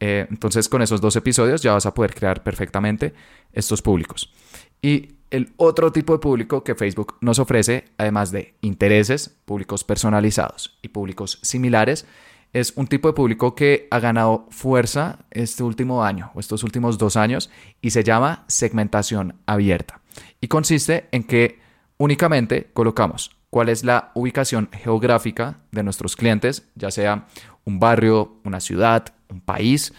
Eh, 0.01 0.27
entonces 0.31 0.69
con 0.69 0.81
esos 0.83 1.01
dos 1.01 1.17
episodios 1.17 1.63
ya 1.63 1.73
vas 1.73 1.87
a 1.87 1.95
poder 1.95 2.15
crear 2.15 2.43
perfectamente 2.43 3.15
estos 3.53 3.83
públicos. 3.83 4.33
Y 4.81 5.17
el 5.31 5.53
otro 5.57 5.93
tipo 5.93 6.13
de 6.13 6.21
público 6.21 6.65
que 6.65 6.75
Facebook 6.75 7.17
nos 7.21 7.39
ofrece, 7.39 7.85
además 7.99 8.31
de 8.31 8.55
intereses, 8.61 9.37
públicos 9.45 9.85
personalizados 9.85 10.79
y 10.83 10.89
públicos 10.89 11.39
similares, 11.43 12.07
es 12.53 12.73
un 12.77 12.87
tipo 12.87 13.09
de 13.09 13.15
público 13.15 13.55
que 13.55 13.89
ha 13.91 13.99
ganado 13.99 14.47
fuerza 14.51 15.19
este 15.31 15.63
último 15.63 16.05
año 16.05 16.31
o 16.35 16.41
estos 16.41 16.63
últimos 16.63 16.99
dos 16.99 17.17
años 17.17 17.51
y 17.81 17.91
se 17.91 18.05
llama 18.05 18.45
segmentación 18.49 19.37
abierta. 19.47 20.01
Y 20.41 20.49
consiste 20.49 21.09
en 21.13 21.25
que 21.25 21.61
únicamente 21.99 22.71
colocamos 22.73 23.37
cuál 23.51 23.69
es 23.69 23.85
la 23.85 24.13
ubicación 24.15 24.69
geográfica 24.73 25.59
de 25.73 25.83
nuestros 25.83 26.17
clientes, 26.17 26.69
ya 26.75 26.91
sea 26.91 27.27
un 27.65 27.79
barrio, 27.79 28.37
una 28.45 28.61
ciudad, 28.61 29.15
un 29.29 29.41
país. 29.41 29.93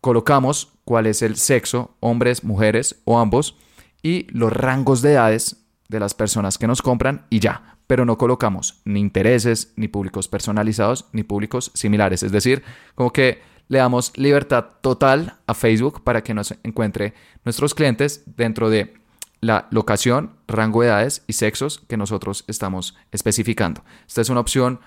Colocamos 0.00 0.72
cuál 0.84 1.06
es 1.06 1.22
el 1.22 1.36
sexo, 1.36 1.96
hombres, 2.00 2.44
mujeres 2.44 3.00
o 3.04 3.18
ambos, 3.18 3.56
y 4.02 4.26
los 4.30 4.52
rangos 4.52 5.02
de 5.02 5.12
edades 5.12 5.64
de 5.88 6.00
las 6.00 6.14
personas 6.14 6.58
que 6.58 6.66
nos 6.66 6.82
compran 6.82 7.26
y 7.30 7.40
ya 7.40 7.75
pero 7.86 8.04
no 8.04 8.18
colocamos 8.18 8.80
ni 8.84 9.00
intereses, 9.00 9.72
ni 9.76 9.88
públicos 9.88 10.28
personalizados, 10.28 11.06
ni 11.12 11.22
públicos 11.22 11.70
similares. 11.74 12.22
Es 12.22 12.32
decir, 12.32 12.62
como 12.94 13.12
que 13.12 13.40
le 13.68 13.78
damos 13.78 14.16
libertad 14.16 14.66
total 14.80 15.36
a 15.46 15.54
Facebook 15.54 16.02
para 16.04 16.22
que 16.22 16.34
nos 16.34 16.54
encuentre 16.62 17.14
nuestros 17.44 17.74
clientes 17.74 18.22
dentro 18.36 18.70
de 18.70 18.94
la 19.40 19.66
locación, 19.70 20.32
rango 20.48 20.82
de 20.82 20.88
edades 20.88 21.22
y 21.26 21.34
sexos 21.34 21.82
que 21.88 21.96
nosotros 21.96 22.44
estamos 22.46 22.96
especificando. 23.12 23.84
Esta 24.06 24.22
es 24.22 24.30
una 24.30 24.40
opción 24.40 24.80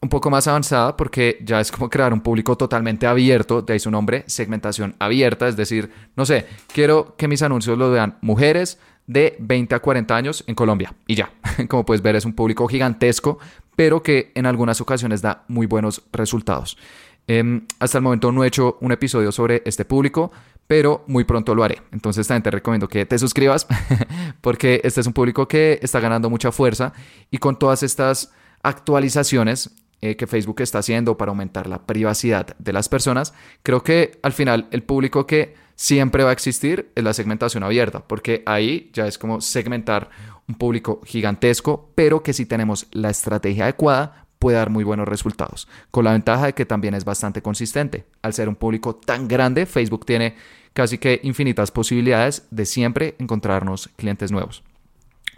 un 0.00 0.08
poco 0.10 0.30
más 0.30 0.46
avanzada 0.46 0.96
porque 0.96 1.38
ya 1.42 1.60
es 1.60 1.72
como 1.72 1.88
crear 1.88 2.12
un 2.12 2.20
público 2.20 2.56
totalmente 2.56 3.06
abierto, 3.06 3.62
de 3.62 3.72
ahí 3.72 3.78
su 3.78 3.90
nombre, 3.90 4.24
segmentación 4.26 4.94
abierta, 4.98 5.48
es 5.48 5.56
decir, 5.56 5.90
no 6.14 6.26
sé, 6.26 6.46
quiero 6.72 7.16
que 7.16 7.26
mis 7.26 7.42
anuncios 7.42 7.78
lo 7.78 7.90
vean 7.90 8.18
mujeres, 8.20 8.78
de 9.06 9.36
20 9.38 9.74
a 9.74 9.80
40 9.80 10.16
años 10.16 10.44
en 10.46 10.54
Colombia. 10.54 10.94
Y 11.06 11.14
ya, 11.14 11.32
como 11.68 11.84
puedes 11.84 12.02
ver, 12.02 12.16
es 12.16 12.24
un 12.24 12.34
público 12.34 12.66
gigantesco, 12.68 13.38
pero 13.76 14.02
que 14.02 14.32
en 14.34 14.46
algunas 14.46 14.80
ocasiones 14.80 15.22
da 15.22 15.44
muy 15.48 15.66
buenos 15.66 16.02
resultados. 16.12 16.76
Em, 17.26 17.66
hasta 17.78 17.98
el 17.98 18.04
momento 18.04 18.32
no 18.32 18.44
he 18.44 18.48
hecho 18.48 18.76
un 18.80 18.92
episodio 18.92 19.32
sobre 19.32 19.62
este 19.64 19.84
público, 19.84 20.30
pero 20.66 21.04
muy 21.06 21.24
pronto 21.24 21.54
lo 21.54 21.64
haré. 21.64 21.82
Entonces 21.92 22.26
también 22.26 22.42
te 22.42 22.50
recomiendo 22.50 22.88
que 22.88 23.06
te 23.06 23.18
suscribas 23.18 23.66
porque 24.40 24.80
este 24.84 25.00
es 25.00 25.06
un 25.06 25.12
público 25.12 25.48
que 25.48 25.78
está 25.82 26.00
ganando 26.00 26.30
mucha 26.30 26.52
fuerza 26.52 26.92
y 27.30 27.38
con 27.38 27.58
todas 27.58 27.82
estas 27.82 28.32
actualizaciones 28.62 29.70
eh, 30.00 30.16
que 30.16 30.26
Facebook 30.26 30.60
está 30.60 30.80
haciendo 30.80 31.16
para 31.16 31.30
aumentar 31.30 31.66
la 31.66 31.86
privacidad 31.86 32.54
de 32.58 32.72
las 32.72 32.88
personas, 32.88 33.32
creo 33.62 33.82
que 33.82 34.18
al 34.22 34.32
final 34.32 34.68
el 34.70 34.82
público 34.82 35.26
que 35.26 35.54
siempre 35.76 36.24
va 36.24 36.30
a 36.30 36.32
existir 36.32 36.90
es 36.94 37.04
la 37.04 37.12
segmentación 37.12 37.62
abierta, 37.62 38.06
porque 38.06 38.42
ahí 38.46 38.90
ya 38.92 39.06
es 39.06 39.18
como 39.18 39.40
segmentar 39.40 40.10
un 40.48 40.56
público 40.56 41.00
gigantesco, 41.04 41.90
pero 41.94 42.22
que 42.22 42.32
si 42.32 42.46
tenemos 42.46 42.86
la 42.92 43.10
estrategia 43.10 43.64
adecuada 43.64 44.26
puede 44.38 44.58
dar 44.58 44.70
muy 44.70 44.84
buenos 44.84 45.08
resultados, 45.08 45.68
con 45.90 46.04
la 46.04 46.12
ventaja 46.12 46.46
de 46.46 46.52
que 46.52 46.66
también 46.66 46.94
es 46.94 47.04
bastante 47.04 47.40
consistente. 47.40 48.04
Al 48.20 48.34
ser 48.34 48.48
un 48.48 48.56
público 48.56 48.94
tan 48.94 49.26
grande, 49.26 49.64
Facebook 49.64 50.04
tiene 50.04 50.36
casi 50.74 50.98
que 50.98 51.20
infinitas 51.22 51.70
posibilidades 51.70 52.46
de 52.50 52.66
siempre 52.66 53.14
encontrarnos 53.18 53.88
clientes 53.96 54.30
nuevos. 54.30 54.62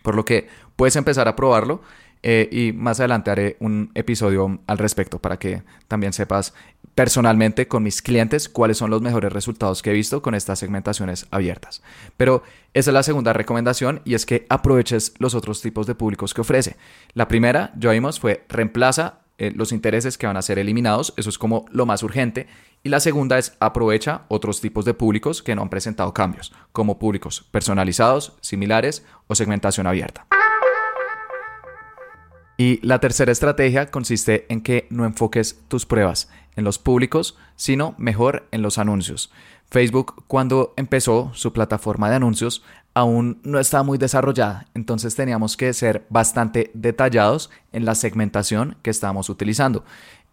Por 0.02 0.16
lo 0.16 0.24
que 0.24 0.48
puedes 0.74 0.96
empezar 0.96 1.28
a 1.28 1.36
probarlo 1.36 1.82
eh, 2.22 2.48
y 2.50 2.72
más 2.72 2.98
adelante 2.98 3.30
haré 3.30 3.56
un 3.60 3.92
episodio 3.94 4.58
al 4.66 4.78
respecto 4.78 5.20
para 5.20 5.38
que 5.38 5.62
también 5.86 6.12
sepas 6.12 6.54
personalmente 6.96 7.68
con 7.68 7.82
mis 7.82 8.00
clientes 8.00 8.48
cuáles 8.48 8.78
son 8.78 8.90
los 8.90 9.02
mejores 9.02 9.30
resultados 9.30 9.82
que 9.82 9.90
he 9.90 9.92
visto 9.94 10.22
con 10.22 10.34
estas 10.34 10.58
segmentaciones 10.58 11.26
abiertas. 11.30 11.82
Pero 12.16 12.42
esa 12.72 12.90
es 12.90 12.94
la 12.94 13.02
segunda 13.02 13.34
recomendación 13.34 14.00
y 14.06 14.14
es 14.14 14.24
que 14.24 14.46
aproveches 14.48 15.12
los 15.18 15.34
otros 15.34 15.60
tipos 15.60 15.86
de 15.86 15.94
públicos 15.94 16.32
que 16.32 16.40
ofrece. 16.40 16.76
La 17.12 17.28
primera, 17.28 17.70
ya 17.76 17.90
vimos, 17.90 18.18
fue 18.18 18.46
reemplaza 18.48 19.20
eh, 19.36 19.52
los 19.54 19.72
intereses 19.72 20.16
que 20.16 20.26
van 20.26 20.38
a 20.38 20.42
ser 20.42 20.58
eliminados, 20.58 21.12
eso 21.18 21.28
es 21.28 21.36
como 21.36 21.66
lo 21.70 21.84
más 21.84 22.02
urgente. 22.02 22.46
Y 22.82 22.88
la 22.88 23.00
segunda 23.00 23.36
es 23.36 23.54
aprovecha 23.60 24.22
otros 24.28 24.62
tipos 24.62 24.86
de 24.86 24.94
públicos 24.94 25.42
que 25.42 25.54
no 25.54 25.60
han 25.60 25.68
presentado 25.68 26.14
cambios, 26.14 26.54
como 26.72 26.98
públicos 26.98 27.44
personalizados, 27.50 28.38
similares 28.40 29.04
o 29.26 29.34
segmentación 29.34 29.86
abierta. 29.86 30.26
Y 32.56 32.84
la 32.86 33.00
tercera 33.00 33.32
estrategia 33.32 33.90
consiste 33.90 34.46
en 34.48 34.62
que 34.62 34.86
no 34.90 35.04
enfoques 35.04 35.60
tus 35.68 35.84
pruebas 35.84 36.30
en 36.56 36.64
los 36.64 36.78
públicos, 36.78 37.36
sino 37.54 37.94
mejor 37.98 38.48
en 38.50 38.62
los 38.62 38.78
anuncios. 38.78 39.30
Facebook 39.68 40.24
cuando 40.26 40.72
empezó 40.76 41.30
su 41.34 41.52
plataforma 41.52 42.08
de 42.08 42.16
anuncios 42.16 42.62
aún 42.94 43.40
no 43.42 43.58
estaba 43.58 43.82
muy 43.82 43.98
desarrollada, 43.98 44.68
entonces 44.72 45.14
teníamos 45.14 45.58
que 45.58 45.74
ser 45.74 46.06
bastante 46.08 46.70
detallados 46.72 47.50
en 47.72 47.84
la 47.84 47.94
segmentación 47.94 48.78
que 48.80 48.88
estábamos 48.88 49.28
utilizando. 49.28 49.84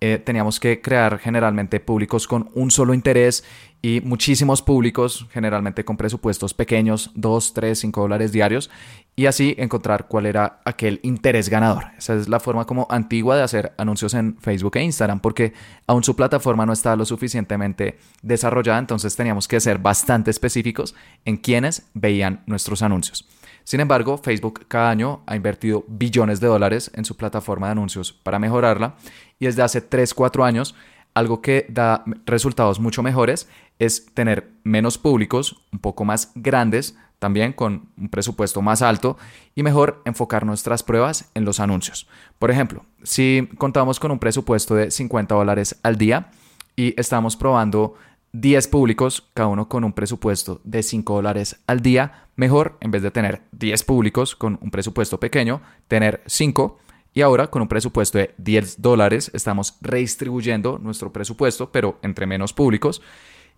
Eh, 0.06 0.18
teníamos 0.18 0.60
que 0.60 0.82
crear 0.82 1.18
generalmente 1.18 1.80
públicos 1.80 2.28
con 2.28 2.50
un 2.56 2.72
solo 2.72 2.94
interés 2.94 3.46
y 3.82 4.02
muchísimos 4.02 4.62
públicos, 4.62 5.28
generalmente 5.32 5.86
con 5.86 5.96
presupuestos 5.96 6.54
pequeños, 6.54 7.12
2, 7.16 7.54
3, 7.54 7.80
5 7.80 8.02
dólares 8.02 8.34
diarios, 8.34 8.70
y 9.16 9.28
así 9.28 9.56
encontrar 9.58 10.10
cuál 10.10 10.26
era 10.26 10.60
aquel 10.66 11.00
interés 11.04 11.48
ganador. 11.48 11.86
Esa 11.98 12.16
es 12.16 12.28
la 12.28 12.42
forma 12.42 12.66
como 12.66 12.86
antigua 12.90 13.38
de 13.38 13.44
hacer 13.44 13.72
anuncios 13.78 14.14
en 14.14 14.36
Facebook 14.42 14.76
e 14.76 14.84
Instagram, 14.84 15.22
porque 15.22 15.54
aún 15.88 16.04
su 16.04 16.18
plataforma 16.18 16.66
no 16.66 16.74
estaba 16.74 16.98
lo 16.98 17.06
suficientemente 17.06 17.98
desarrollada, 18.22 18.80
entonces 18.80 19.16
teníamos 19.16 19.48
que 19.48 19.62
ser 19.62 19.78
bastante 19.78 20.32
específicos 20.32 20.96
en 21.24 21.38
quienes 21.38 21.88
veían 21.94 22.44
nuestros 22.46 22.82
anuncios. 22.82 23.26
Sin 23.64 23.80
embargo, 23.80 24.18
Facebook 24.18 24.66
cada 24.68 24.90
año 24.90 25.24
ha 25.26 25.36
invertido 25.36 25.86
billones 25.88 26.40
de 26.40 26.48
dólares 26.48 26.92
en 26.94 27.06
su 27.06 27.16
plataforma 27.16 27.68
de 27.68 27.72
anuncios 27.74 28.12
para 28.12 28.40
mejorarla 28.40 28.96
y 29.40 29.46
desde 29.46 29.62
hace 29.62 29.88
3-4 29.88 30.46
años 30.46 30.76
algo 31.14 31.42
que 31.42 31.66
da 31.70 32.04
resultados 32.26 32.80
mucho 32.80 33.04
mejores 33.04 33.48
es 33.80 34.06
tener 34.14 34.52
menos 34.64 34.98
públicos, 34.98 35.64
un 35.72 35.80
poco 35.80 36.06
más 36.06 36.32
grandes, 36.36 36.98
también 37.20 37.54
con 37.54 37.90
un 37.98 38.10
presupuesto 38.10 38.62
más 38.62 38.82
alto 38.82 39.18
y 39.56 39.64
mejor 39.64 40.02
enfocar 40.06 40.46
nuestras 40.46 40.84
pruebas 40.84 41.32
en 41.36 41.46
los 41.46 41.60
anuncios. 41.60 42.08
Por 42.38 42.52
ejemplo, 42.52 42.84
si 43.04 43.48
contamos 43.58 44.00
con 44.00 44.12
un 44.12 44.20
presupuesto 44.20 44.76
de 44.76 44.92
50 44.92 45.34
dólares 45.34 45.80
al 45.84 45.98
día 45.98 46.32
y 46.76 47.00
estamos 47.00 47.38
probando 47.38 47.94
10 48.34 48.68
públicos, 48.68 49.30
cada 49.36 49.48
uno 49.48 49.70
con 49.70 49.84
un 49.84 49.94
presupuesto 49.94 50.60
de 50.64 50.82
5 50.82 51.14
dólares 51.14 51.60
al 51.68 51.82
día, 51.82 52.28
mejor 52.36 52.78
en 52.82 52.90
vez 52.90 53.04
de 53.04 53.12
tener 53.12 53.44
10 53.52 53.84
públicos 53.84 54.36
con 54.36 54.58
un 54.60 54.72
presupuesto 54.72 55.20
pequeño, 55.20 55.62
tener 55.88 56.24
5 56.26 56.80
y 57.14 57.22
ahora 57.22 57.52
con 57.52 57.62
un 57.62 57.68
presupuesto 57.68 58.18
de 58.18 58.34
10 58.40 58.82
dólares 58.82 59.30
estamos 59.36 59.78
redistribuyendo 59.82 60.80
nuestro 60.80 61.14
presupuesto, 61.14 61.72
pero 61.72 62.00
entre 62.02 62.26
menos 62.26 62.54
públicos. 62.54 63.04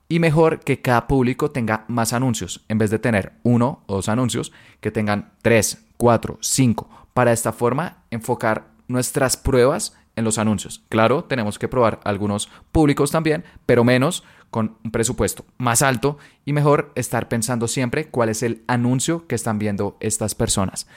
Y 0.10 0.20
mejor 0.20 0.60
que 0.60 0.82
cada 0.82 1.08
público 1.08 1.52
tenga 1.52 1.86
más 1.88 2.12
anuncios, 2.12 2.66
en 2.68 2.78
vez 2.78 2.92
de 2.92 3.00
tener 3.00 3.32
uno 3.44 3.82
o 3.88 3.96
dos 3.96 4.10
anuncios, 4.10 4.52
que 4.82 4.92
tengan 4.92 5.32
3, 5.42 5.86
4, 5.96 6.38
5. 6.42 6.90
Para 7.14 7.32
esta 7.32 7.54
forma 7.54 8.04
enfocar 8.12 8.68
nuestras 8.88 9.38
pruebas 9.38 9.96
en 10.16 10.24
los 10.24 10.38
anuncios. 10.38 10.84
Claro, 10.90 11.24
tenemos 11.24 11.60
que 11.60 11.68
probar 11.68 12.00
algunos 12.04 12.50
públicos 12.72 13.12
también, 13.12 13.44
pero 13.66 13.84
menos 13.84 14.24
con 14.50 14.78
un 14.84 14.92
presupuesto 14.92 15.46
más 15.58 15.82
alto 15.82 16.18
y 16.46 16.54
mejor 16.54 16.92
estar 16.96 17.28
pensando 17.28 17.68
siempre 17.68 18.08
cuál 18.08 18.30
es 18.30 18.44
el 18.44 18.64
anuncio 18.68 19.28
que 19.28 19.36
están 19.36 19.60
viendo 19.60 19.98
estas 20.00 20.36
personas. 20.36 20.88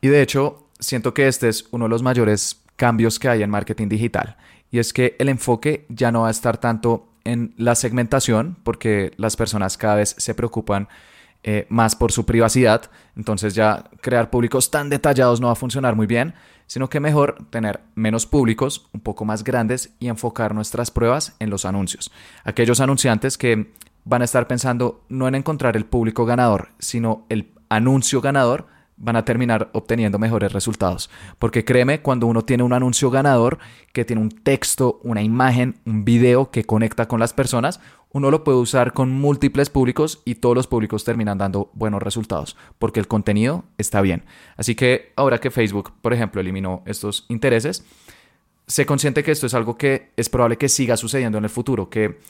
Y 0.00 0.08
de 0.08 0.22
hecho, 0.22 0.68
siento 0.78 1.14
que 1.14 1.28
este 1.28 1.48
es 1.48 1.66
uno 1.70 1.84
de 1.86 1.90
los 1.90 2.02
mayores 2.02 2.62
cambios 2.76 3.18
que 3.18 3.28
hay 3.28 3.42
en 3.42 3.50
marketing 3.50 3.88
digital 3.88 4.36
y 4.70 4.78
es 4.78 4.92
que 4.92 5.16
el 5.18 5.28
enfoque 5.28 5.86
ya 5.88 6.10
no 6.10 6.22
va 6.22 6.28
a 6.28 6.32
estar 6.32 6.58
tanto 6.58 7.08
en 7.24 7.54
la 7.56 7.74
segmentación 7.74 8.56
porque 8.64 9.12
las 9.16 9.36
personas 9.36 9.78
cada 9.78 9.94
vez 9.96 10.14
se 10.18 10.34
preocupan 10.34 10.88
eh, 11.46 11.66
más 11.68 11.94
por 11.94 12.10
su 12.10 12.24
privacidad, 12.24 12.90
entonces 13.16 13.54
ya 13.54 13.84
crear 14.00 14.30
públicos 14.30 14.70
tan 14.70 14.88
detallados 14.88 15.42
no 15.42 15.48
va 15.48 15.52
a 15.52 15.56
funcionar 15.56 15.94
muy 15.94 16.06
bien, 16.06 16.34
sino 16.66 16.88
que 16.88 17.00
mejor 17.00 17.36
tener 17.50 17.80
menos 17.94 18.24
públicos, 18.24 18.88
un 18.94 19.00
poco 19.00 19.26
más 19.26 19.44
grandes 19.44 19.94
y 20.00 20.08
enfocar 20.08 20.54
nuestras 20.54 20.90
pruebas 20.90 21.36
en 21.40 21.50
los 21.50 21.66
anuncios. 21.66 22.10
Aquellos 22.44 22.80
anunciantes 22.80 23.36
que 23.36 23.74
van 24.04 24.22
a 24.22 24.24
estar 24.24 24.46
pensando 24.46 25.04
no 25.10 25.28
en 25.28 25.34
encontrar 25.34 25.76
el 25.76 25.84
público 25.84 26.24
ganador, 26.24 26.68
sino 26.78 27.26
el 27.28 27.52
anuncio 27.68 28.22
ganador, 28.22 28.66
van 28.96 29.16
a 29.16 29.24
terminar 29.24 29.70
obteniendo 29.72 30.18
mejores 30.18 30.52
resultados. 30.52 31.10
Porque 31.38 31.64
créeme, 31.64 32.00
cuando 32.00 32.26
uno 32.26 32.42
tiene 32.42 32.62
un 32.62 32.72
anuncio 32.72 33.10
ganador, 33.10 33.58
que 33.92 34.04
tiene 34.04 34.22
un 34.22 34.30
texto, 34.30 35.00
una 35.02 35.22
imagen, 35.22 35.76
un 35.84 36.04
video 36.04 36.50
que 36.50 36.64
conecta 36.64 37.08
con 37.08 37.20
las 37.20 37.32
personas, 37.32 37.80
uno 38.14 38.30
lo 38.30 38.44
puede 38.44 38.58
usar 38.58 38.92
con 38.92 39.10
múltiples 39.10 39.70
públicos 39.70 40.22
y 40.24 40.36
todos 40.36 40.54
los 40.54 40.68
públicos 40.68 41.02
terminan 41.02 41.36
dando 41.36 41.70
buenos 41.74 42.00
resultados, 42.00 42.56
porque 42.78 43.00
el 43.00 43.08
contenido 43.08 43.64
está 43.76 44.00
bien. 44.00 44.24
Así 44.56 44.76
que 44.76 45.12
ahora 45.16 45.40
que 45.40 45.50
Facebook, 45.50 45.92
por 46.00 46.12
ejemplo, 46.12 46.40
eliminó 46.40 46.82
estos 46.86 47.26
intereses, 47.28 47.84
se 48.68 48.86
consciente 48.86 49.24
que 49.24 49.32
esto 49.32 49.46
es 49.46 49.54
algo 49.54 49.76
que 49.76 50.12
es 50.16 50.28
probable 50.28 50.56
que 50.56 50.68
siga 50.68 50.96
sucediendo 50.96 51.38
en 51.38 51.44
el 51.44 51.50
futuro, 51.50 51.90
que 51.90 52.20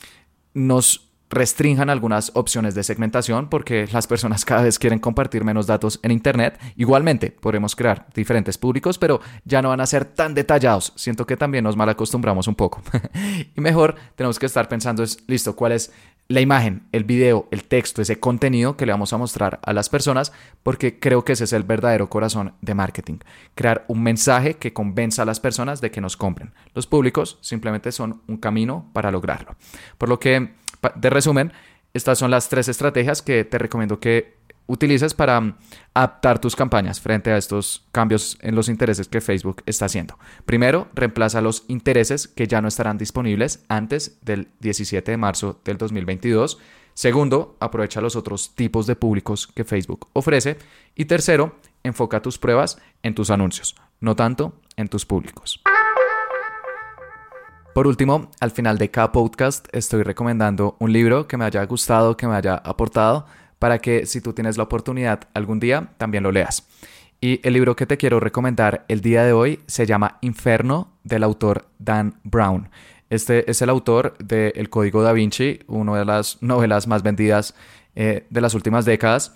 nos 0.55 1.11
restrinjan 1.31 1.91
algunas 1.91 2.31
opciones 2.35 2.75
de 2.75 2.83
segmentación 2.83 3.49
porque 3.49 3.89
las 3.93 4.07
personas 4.07 4.45
cada 4.45 4.63
vez 4.63 4.79
quieren 4.79 4.99
compartir 4.99 5.45
menos 5.45 5.67
datos 5.67 5.99
en 6.03 6.11
Internet. 6.11 6.61
Igualmente, 6.77 7.31
podremos 7.31 7.75
crear 7.75 8.07
diferentes 8.15 8.59
públicos, 8.59 8.99
pero 8.99 9.21
ya 9.45 9.63
no 9.63 9.71
van 9.71 9.81
a 9.81 9.87
ser 9.87 10.05
tan 10.05 10.35
detallados. 10.35 10.93
Siento 10.97 11.27
que 11.27 11.37
también 11.37 11.65
nos 11.65 11.77
mal 11.77 11.89
acostumbramos 11.89 12.47
un 12.47 12.55
poco. 12.55 12.83
y 13.57 13.61
mejor 13.61 13.97
tenemos 14.17 14.39
que 14.39 14.47
estar 14.47 14.69
pensando 14.69 15.03
es, 15.03 15.19
listo, 15.27 15.57
¿cuál 15.57 15.73
es 15.73 15.93
la 16.29 16.41
imagen, 16.41 16.85
el 16.93 17.05
video, 17.05 17.49
el 17.51 17.65
texto, 17.65 18.01
ese 18.01 18.19
contenido 18.19 18.77
que 18.77 18.87
le 18.87 18.93
vamos 18.93 19.13
a 19.13 19.19
mostrar 19.19 19.61
a 19.63 19.73
las 19.73 19.89
personas? 19.89 20.33
Porque 20.63 20.99
creo 20.99 21.25
que 21.25 21.33
ese 21.33 21.45
es 21.45 21.53
el 21.53 21.65
verdadero 21.65 22.09
corazón 22.09 22.55
de 22.61 22.75
marketing. 22.75 23.19
Crear 23.55 23.85
un 23.89 24.03
mensaje 24.03 24.55
que 24.55 24.73
convenza 24.73 25.23
a 25.23 25.27
las 25.27 25.41
personas 25.41 25.81
de 25.81 25.91
que 25.91 26.01
nos 26.01 26.17
compren. 26.17 26.53
Los 26.75 26.87
públicos 26.87 27.39
simplemente 27.41 27.93
son 27.93 28.23
un 28.29 28.37
camino 28.37 28.89
para 28.93 29.11
lograrlo. 29.11 29.57
Por 29.99 30.09
lo 30.09 30.19
que 30.19 30.64
de 30.95 31.11
resumen, 31.11 31.53
estas 31.93 32.19
son 32.19 32.31
las 32.31 32.49
tres 32.49 32.69
estrategias 32.69 33.23
que 33.23 33.45
te 33.45 33.59
recomiendo 33.59 34.01
que 34.01 34.35
utilices 34.67 35.15
para 35.15 35.41
mm, 35.41 35.57
adaptar 35.95 36.41
tus 36.41 36.57
campañas 36.57 37.01
frente 37.01 37.31
a 37.31 37.37
estos 37.37 37.87
cambios 37.93 38.39
en 38.41 38.55
los 38.55 38.69
intereses 38.69 39.09
que 39.09 39.21
Facebook 39.21 39.63
está 39.67 39.87
haciendo. 39.87 40.19
Primero, 40.45 40.89
reemplaza 40.95 41.41
los 41.41 41.65
intereses 41.69 42.29
que 42.29 42.47
ya 42.47 42.61
no 42.61 42.69
estarán 42.69 42.99
disponibles 42.99 43.65
antes 43.69 44.19
del 44.23 44.49
17 44.61 45.11
de 45.11 45.17
marzo 45.17 45.61
del 45.65 45.79
2022. 45.79 46.59
Segundo, 46.95 47.57
aprovecha 47.61 48.01
los 48.01 48.17
otros 48.17 48.55
tipos 48.55 48.87
de 48.87 48.97
públicos 48.97 49.47
que 49.47 49.65
Facebook 49.65 50.09
ofrece. 50.13 50.59
Y 50.95 51.07
tercero, 51.07 51.57
enfoca 51.83 52.23
tus 52.23 52.39
pruebas 52.39 52.79
en 53.03 53.15
tus 53.15 53.31
anuncios, 53.31 53.75
no 54.01 54.15
tanto 54.17 54.61
en 54.77 54.89
tus 54.89 55.05
públicos. 55.05 55.61
Por 57.75 57.89
último, 57.89 58.31
al 58.39 58.53
final 58.53 58.79
de 58.79 58.93
cada 58.93 59.11
podcast 59.11 59.67
estoy 59.73 60.05
recomendando 60.05 60.77
un 60.79 60.93
libro 60.93 61.27
que 61.27 61.37
me 61.37 61.45
haya 61.45 61.65
gustado, 61.65 62.17
que 62.17 62.29
me 62.29 62.37
haya 62.37 62.55
aportado, 62.55 63.27
para 63.59 63.81
que 63.81 64.07
si 64.07 64.21
tú 64.21 64.33
tienes 64.33 64.57
la 64.57 64.63
oportunidad 64.63 65.23
algún 65.35 65.59
día, 65.59 65.89
también 65.97 66.23
lo 66.23 66.31
leas. 66.31 66.69
Y 67.21 67.41
el 67.43 67.55
libro 67.55 67.75
que 67.75 67.87
te 67.87 67.97
quiero 67.97 68.21
recomendar 68.21 68.85
el 68.87 69.01
día 69.01 69.25
de 69.25 69.33
hoy 69.33 69.59
se 69.67 69.87
llama 69.87 70.19
Inferno 70.21 70.93
del 71.03 71.25
autor 71.25 71.67
Dan 71.81 72.21
Brown. 72.23 72.69
Este 73.11 73.51
es 73.51 73.61
el 73.61 73.71
autor 73.71 74.17
de 74.19 74.53
El 74.55 74.71
Código 74.71 75.03
da 75.03 75.13
Vinci, 75.13 75.59
una 75.67 75.99
de 75.99 76.05
las 76.05 76.41
novelas 76.43 76.87
más 76.87 77.03
vendidas 77.03 77.57
eh, 77.97 78.25
de 78.31 78.41
las 78.41 78.55
últimas 78.55 78.85
décadas. 78.85 79.35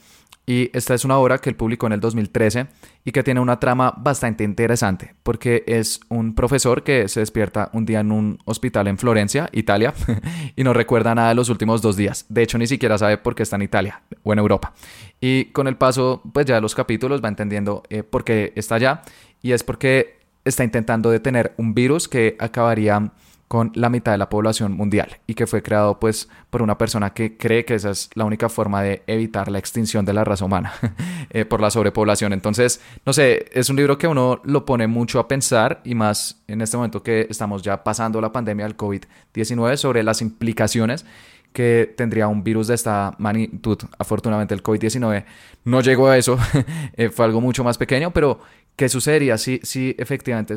Y 0.48 0.70
esta 0.72 0.94
es 0.94 1.04
una 1.04 1.18
obra 1.18 1.36
que 1.36 1.50
él 1.50 1.56
publicó 1.56 1.88
en 1.88 1.92
el 1.92 2.00
2013 2.00 2.68
y 3.04 3.12
que 3.12 3.22
tiene 3.22 3.38
una 3.38 3.60
trama 3.60 3.92
bastante 3.98 4.44
interesante, 4.44 5.14
porque 5.22 5.62
es 5.66 6.00
un 6.08 6.34
profesor 6.34 6.84
que 6.84 7.06
se 7.08 7.20
despierta 7.20 7.68
un 7.74 7.84
día 7.84 8.00
en 8.00 8.10
un 8.10 8.38
hospital 8.46 8.88
en 8.88 8.96
Florencia, 8.96 9.50
Italia, 9.52 9.92
y 10.56 10.64
no 10.64 10.72
recuerda 10.72 11.14
nada 11.14 11.28
de 11.28 11.34
los 11.34 11.50
últimos 11.50 11.82
dos 11.82 11.98
días. 11.98 12.24
De 12.30 12.42
hecho, 12.42 12.56
ni 12.56 12.66
siquiera 12.66 12.96
sabe 12.96 13.18
por 13.18 13.34
qué 13.34 13.42
está 13.42 13.56
en 13.56 13.62
Italia 13.62 14.00
o 14.22 14.32
en 14.32 14.38
Europa. 14.38 14.72
Y 15.20 15.52
con 15.52 15.68
el 15.68 15.76
paso, 15.76 16.22
pues 16.32 16.46
ya 16.46 16.54
de 16.54 16.62
los 16.62 16.74
capítulos 16.74 17.22
va 17.22 17.28
entendiendo 17.28 17.82
eh, 17.90 18.02
por 18.02 18.24
qué 18.24 18.54
está 18.56 18.76
allá, 18.76 19.02
y 19.42 19.52
es 19.52 19.62
porque 19.62 20.16
está 20.46 20.64
intentando 20.64 21.10
detener 21.10 21.52
un 21.58 21.74
virus 21.74 22.08
que 22.08 22.36
acabaría 22.38 23.12
con 23.48 23.72
la 23.74 23.88
mitad 23.88 24.12
de 24.12 24.18
la 24.18 24.28
población 24.28 24.72
mundial 24.72 25.18
y 25.26 25.34
que 25.34 25.46
fue 25.46 25.62
creado 25.62 25.98
pues 25.98 26.28
por 26.50 26.60
una 26.60 26.76
persona 26.76 27.14
que 27.14 27.38
cree 27.38 27.64
que 27.64 27.74
esa 27.74 27.90
es 27.90 28.10
la 28.14 28.26
única 28.26 28.50
forma 28.50 28.82
de 28.82 29.02
evitar 29.06 29.50
la 29.50 29.58
extinción 29.58 30.04
de 30.04 30.12
la 30.12 30.22
raza 30.22 30.44
humana 30.44 30.74
eh, 31.30 31.46
por 31.46 31.62
la 31.62 31.70
sobrepoblación. 31.70 32.34
Entonces, 32.34 32.80
no 33.06 33.14
sé, 33.14 33.46
es 33.52 33.70
un 33.70 33.76
libro 33.76 33.96
que 33.96 34.06
uno 34.06 34.42
lo 34.44 34.66
pone 34.66 34.86
mucho 34.86 35.18
a 35.18 35.26
pensar 35.28 35.80
y 35.82 35.94
más 35.94 36.42
en 36.46 36.60
este 36.60 36.76
momento 36.76 37.02
que 37.02 37.26
estamos 37.30 37.62
ya 37.62 37.82
pasando 37.82 38.20
la 38.20 38.30
pandemia 38.32 38.66
del 38.66 38.76
COVID-19 38.76 39.76
sobre 39.76 40.02
las 40.02 40.20
implicaciones 40.20 41.06
que 41.54 41.92
tendría 41.96 42.28
un 42.28 42.44
virus 42.44 42.66
de 42.68 42.74
esta 42.74 43.14
magnitud. 43.18 43.78
Afortunadamente 43.98 44.54
el 44.54 44.62
COVID-19 44.62 45.24
no 45.64 45.80
llegó 45.80 46.08
a 46.08 46.18
eso, 46.18 46.38
eh, 46.96 47.08
fue 47.08 47.24
algo 47.24 47.40
mucho 47.40 47.64
más 47.64 47.78
pequeño, 47.78 48.12
pero 48.12 48.40
¿qué 48.76 48.90
sucedería 48.90 49.38
si, 49.38 49.58
si 49.62 49.94
efectivamente 49.98 50.54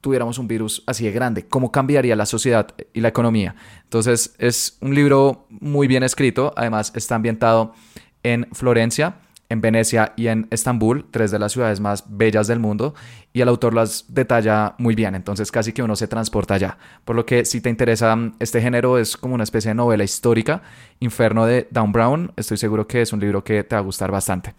tuviéramos 0.00 0.38
un 0.38 0.48
virus 0.48 0.82
así 0.86 1.04
de 1.04 1.12
grande? 1.12 1.46
¿Cómo 1.46 1.72
cambiaría 1.72 2.16
la 2.16 2.26
sociedad 2.26 2.68
y 2.92 3.00
la 3.00 3.08
economía? 3.08 3.54
Entonces 3.84 4.34
es 4.38 4.78
un 4.80 4.94
libro 4.94 5.46
muy 5.48 5.86
bien 5.86 6.02
escrito, 6.02 6.52
además 6.56 6.92
está 6.94 7.16
ambientado 7.16 7.74
en 8.22 8.48
Florencia, 8.52 9.16
en 9.50 9.60
Venecia 9.60 10.12
y 10.16 10.28
en 10.28 10.46
Estambul, 10.50 11.06
tres 11.10 11.32
de 11.32 11.38
las 11.38 11.52
ciudades 11.52 11.80
más 11.80 12.04
bellas 12.08 12.46
del 12.46 12.60
mundo, 12.60 12.94
y 13.32 13.40
el 13.40 13.48
autor 13.48 13.74
las 13.74 14.04
detalla 14.08 14.74
muy 14.78 14.94
bien, 14.94 15.14
entonces 15.16 15.50
casi 15.50 15.72
que 15.72 15.82
uno 15.82 15.96
se 15.96 16.06
transporta 16.06 16.54
allá. 16.54 16.78
Por 17.04 17.16
lo 17.16 17.26
que 17.26 17.44
si 17.44 17.60
te 17.60 17.68
interesa 17.68 18.16
este 18.38 18.62
género, 18.62 18.96
es 18.96 19.16
como 19.16 19.34
una 19.34 19.44
especie 19.44 19.70
de 19.70 19.74
novela 19.74 20.04
histórica, 20.04 20.62
Inferno 21.00 21.46
de 21.46 21.66
Dan 21.72 21.90
Brown, 21.90 22.32
estoy 22.36 22.58
seguro 22.58 22.86
que 22.86 23.02
es 23.02 23.12
un 23.12 23.20
libro 23.20 23.42
que 23.42 23.64
te 23.64 23.74
va 23.74 23.80
a 23.80 23.84
gustar 23.84 24.12
bastante. 24.12 24.54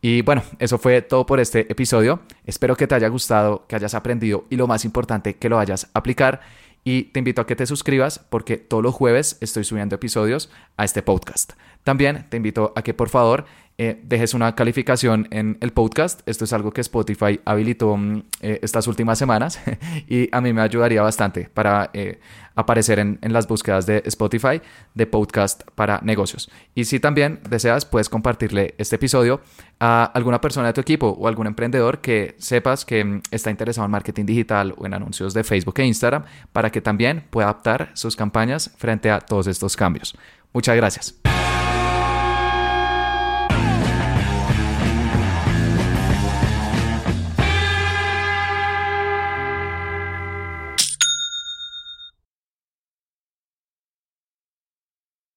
Y 0.00 0.22
bueno, 0.22 0.42
eso 0.58 0.78
fue 0.78 1.02
todo 1.02 1.26
por 1.26 1.40
este 1.40 1.70
episodio. 1.70 2.20
Espero 2.44 2.76
que 2.76 2.86
te 2.86 2.94
haya 2.94 3.08
gustado, 3.08 3.66
que 3.66 3.76
hayas 3.76 3.94
aprendido 3.94 4.44
y 4.50 4.56
lo 4.56 4.66
más 4.66 4.84
importante, 4.84 5.36
que 5.36 5.48
lo 5.48 5.56
vayas 5.56 5.90
a 5.94 5.98
aplicar. 5.98 6.40
Y 6.84 7.04
te 7.04 7.18
invito 7.18 7.40
a 7.42 7.46
que 7.46 7.56
te 7.56 7.66
suscribas 7.66 8.20
porque 8.30 8.58
todos 8.58 8.82
los 8.82 8.94
jueves 8.94 9.38
estoy 9.40 9.64
subiendo 9.64 9.96
episodios 9.96 10.50
a 10.76 10.84
este 10.84 11.02
podcast. 11.02 11.54
También 11.82 12.26
te 12.28 12.36
invito 12.36 12.72
a 12.76 12.82
que 12.82 12.94
por 12.94 13.08
favor 13.08 13.44
eh, 13.78 14.00
dejes 14.02 14.32
una 14.32 14.54
calificación 14.54 15.28
en 15.30 15.58
el 15.60 15.72
podcast. 15.72 16.26
Esto 16.26 16.44
es 16.44 16.52
algo 16.54 16.72
que 16.72 16.80
Spotify 16.80 17.40
habilitó 17.44 17.94
mm, 17.96 18.22
eh, 18.40 18.58
estas 18.62 18.86
últimas 18.86 19.18
semanas 19.18 19.60
y 20.08 20.28
a 20.32 20.40
mí 20.40 20.54
me 20.54 20.62
ayudaría 20.62 21.02
bastante 21.02 21.50
para 21.52 21.90
eh, 21.92 22.18
aparecer 22.54 22.98
en, 22.98 23.18
en, 23.20 23.34
las 23.34 23.46
búsquedas 23.46 23.84
de 23.84 24.02
Spotify 24.06 24.62
de 24.94 25.06
podcast 25.06 25.62
para 25.74 26.00
negocios. 26.02 26.50
Y 26.74 26.86
si 26.86 27.00
también 27.00 27.40
deseas, 27.50 27.84
puedes 27.84 28.08
compartirle 28.08 28.74
este 28.78 28.96
episodio 28.96 29.42
a 29.78 30.04
alguna 30.04 30.40
persona 30.40 30.68
de 30.68 30.72
tu 30.72 30.80
equipo 30.80 31.08
o 31.08 31.28
algún 31.28 31.46
emprendedor 31.46 32.00
que 32.00 32.34
sepas 32.38 32.86
que 32.86 33.04
mm, 33.04 33.22
está 33.30 33.50
interesado 33.50 33.84
en 33.84 33.90
marketing 33.90 34.24
digital 34.24 34.74
o 34.78 34.86
en 34.86 34.94
anuncios 34.94 35.34
de 35.34 35.44
Facebook 35.44 35.78
e 35.80 35.84
Instagram 35.84 36.24
para 36.50 36.70
que 36.70 36.80
también 36.80 37.24
pueda 37.28 37.48
adaptar 37.48 37.90
sus 37.92 38.16
campañas 38.16 38.74
frente 38.78 39.10
a 39.10 39.20
todos 39.20 39.48
estos 39.48 39.76
cambios. 39.76 40.16
Muchas 40.54 40.76
gracias. 40.76 41.25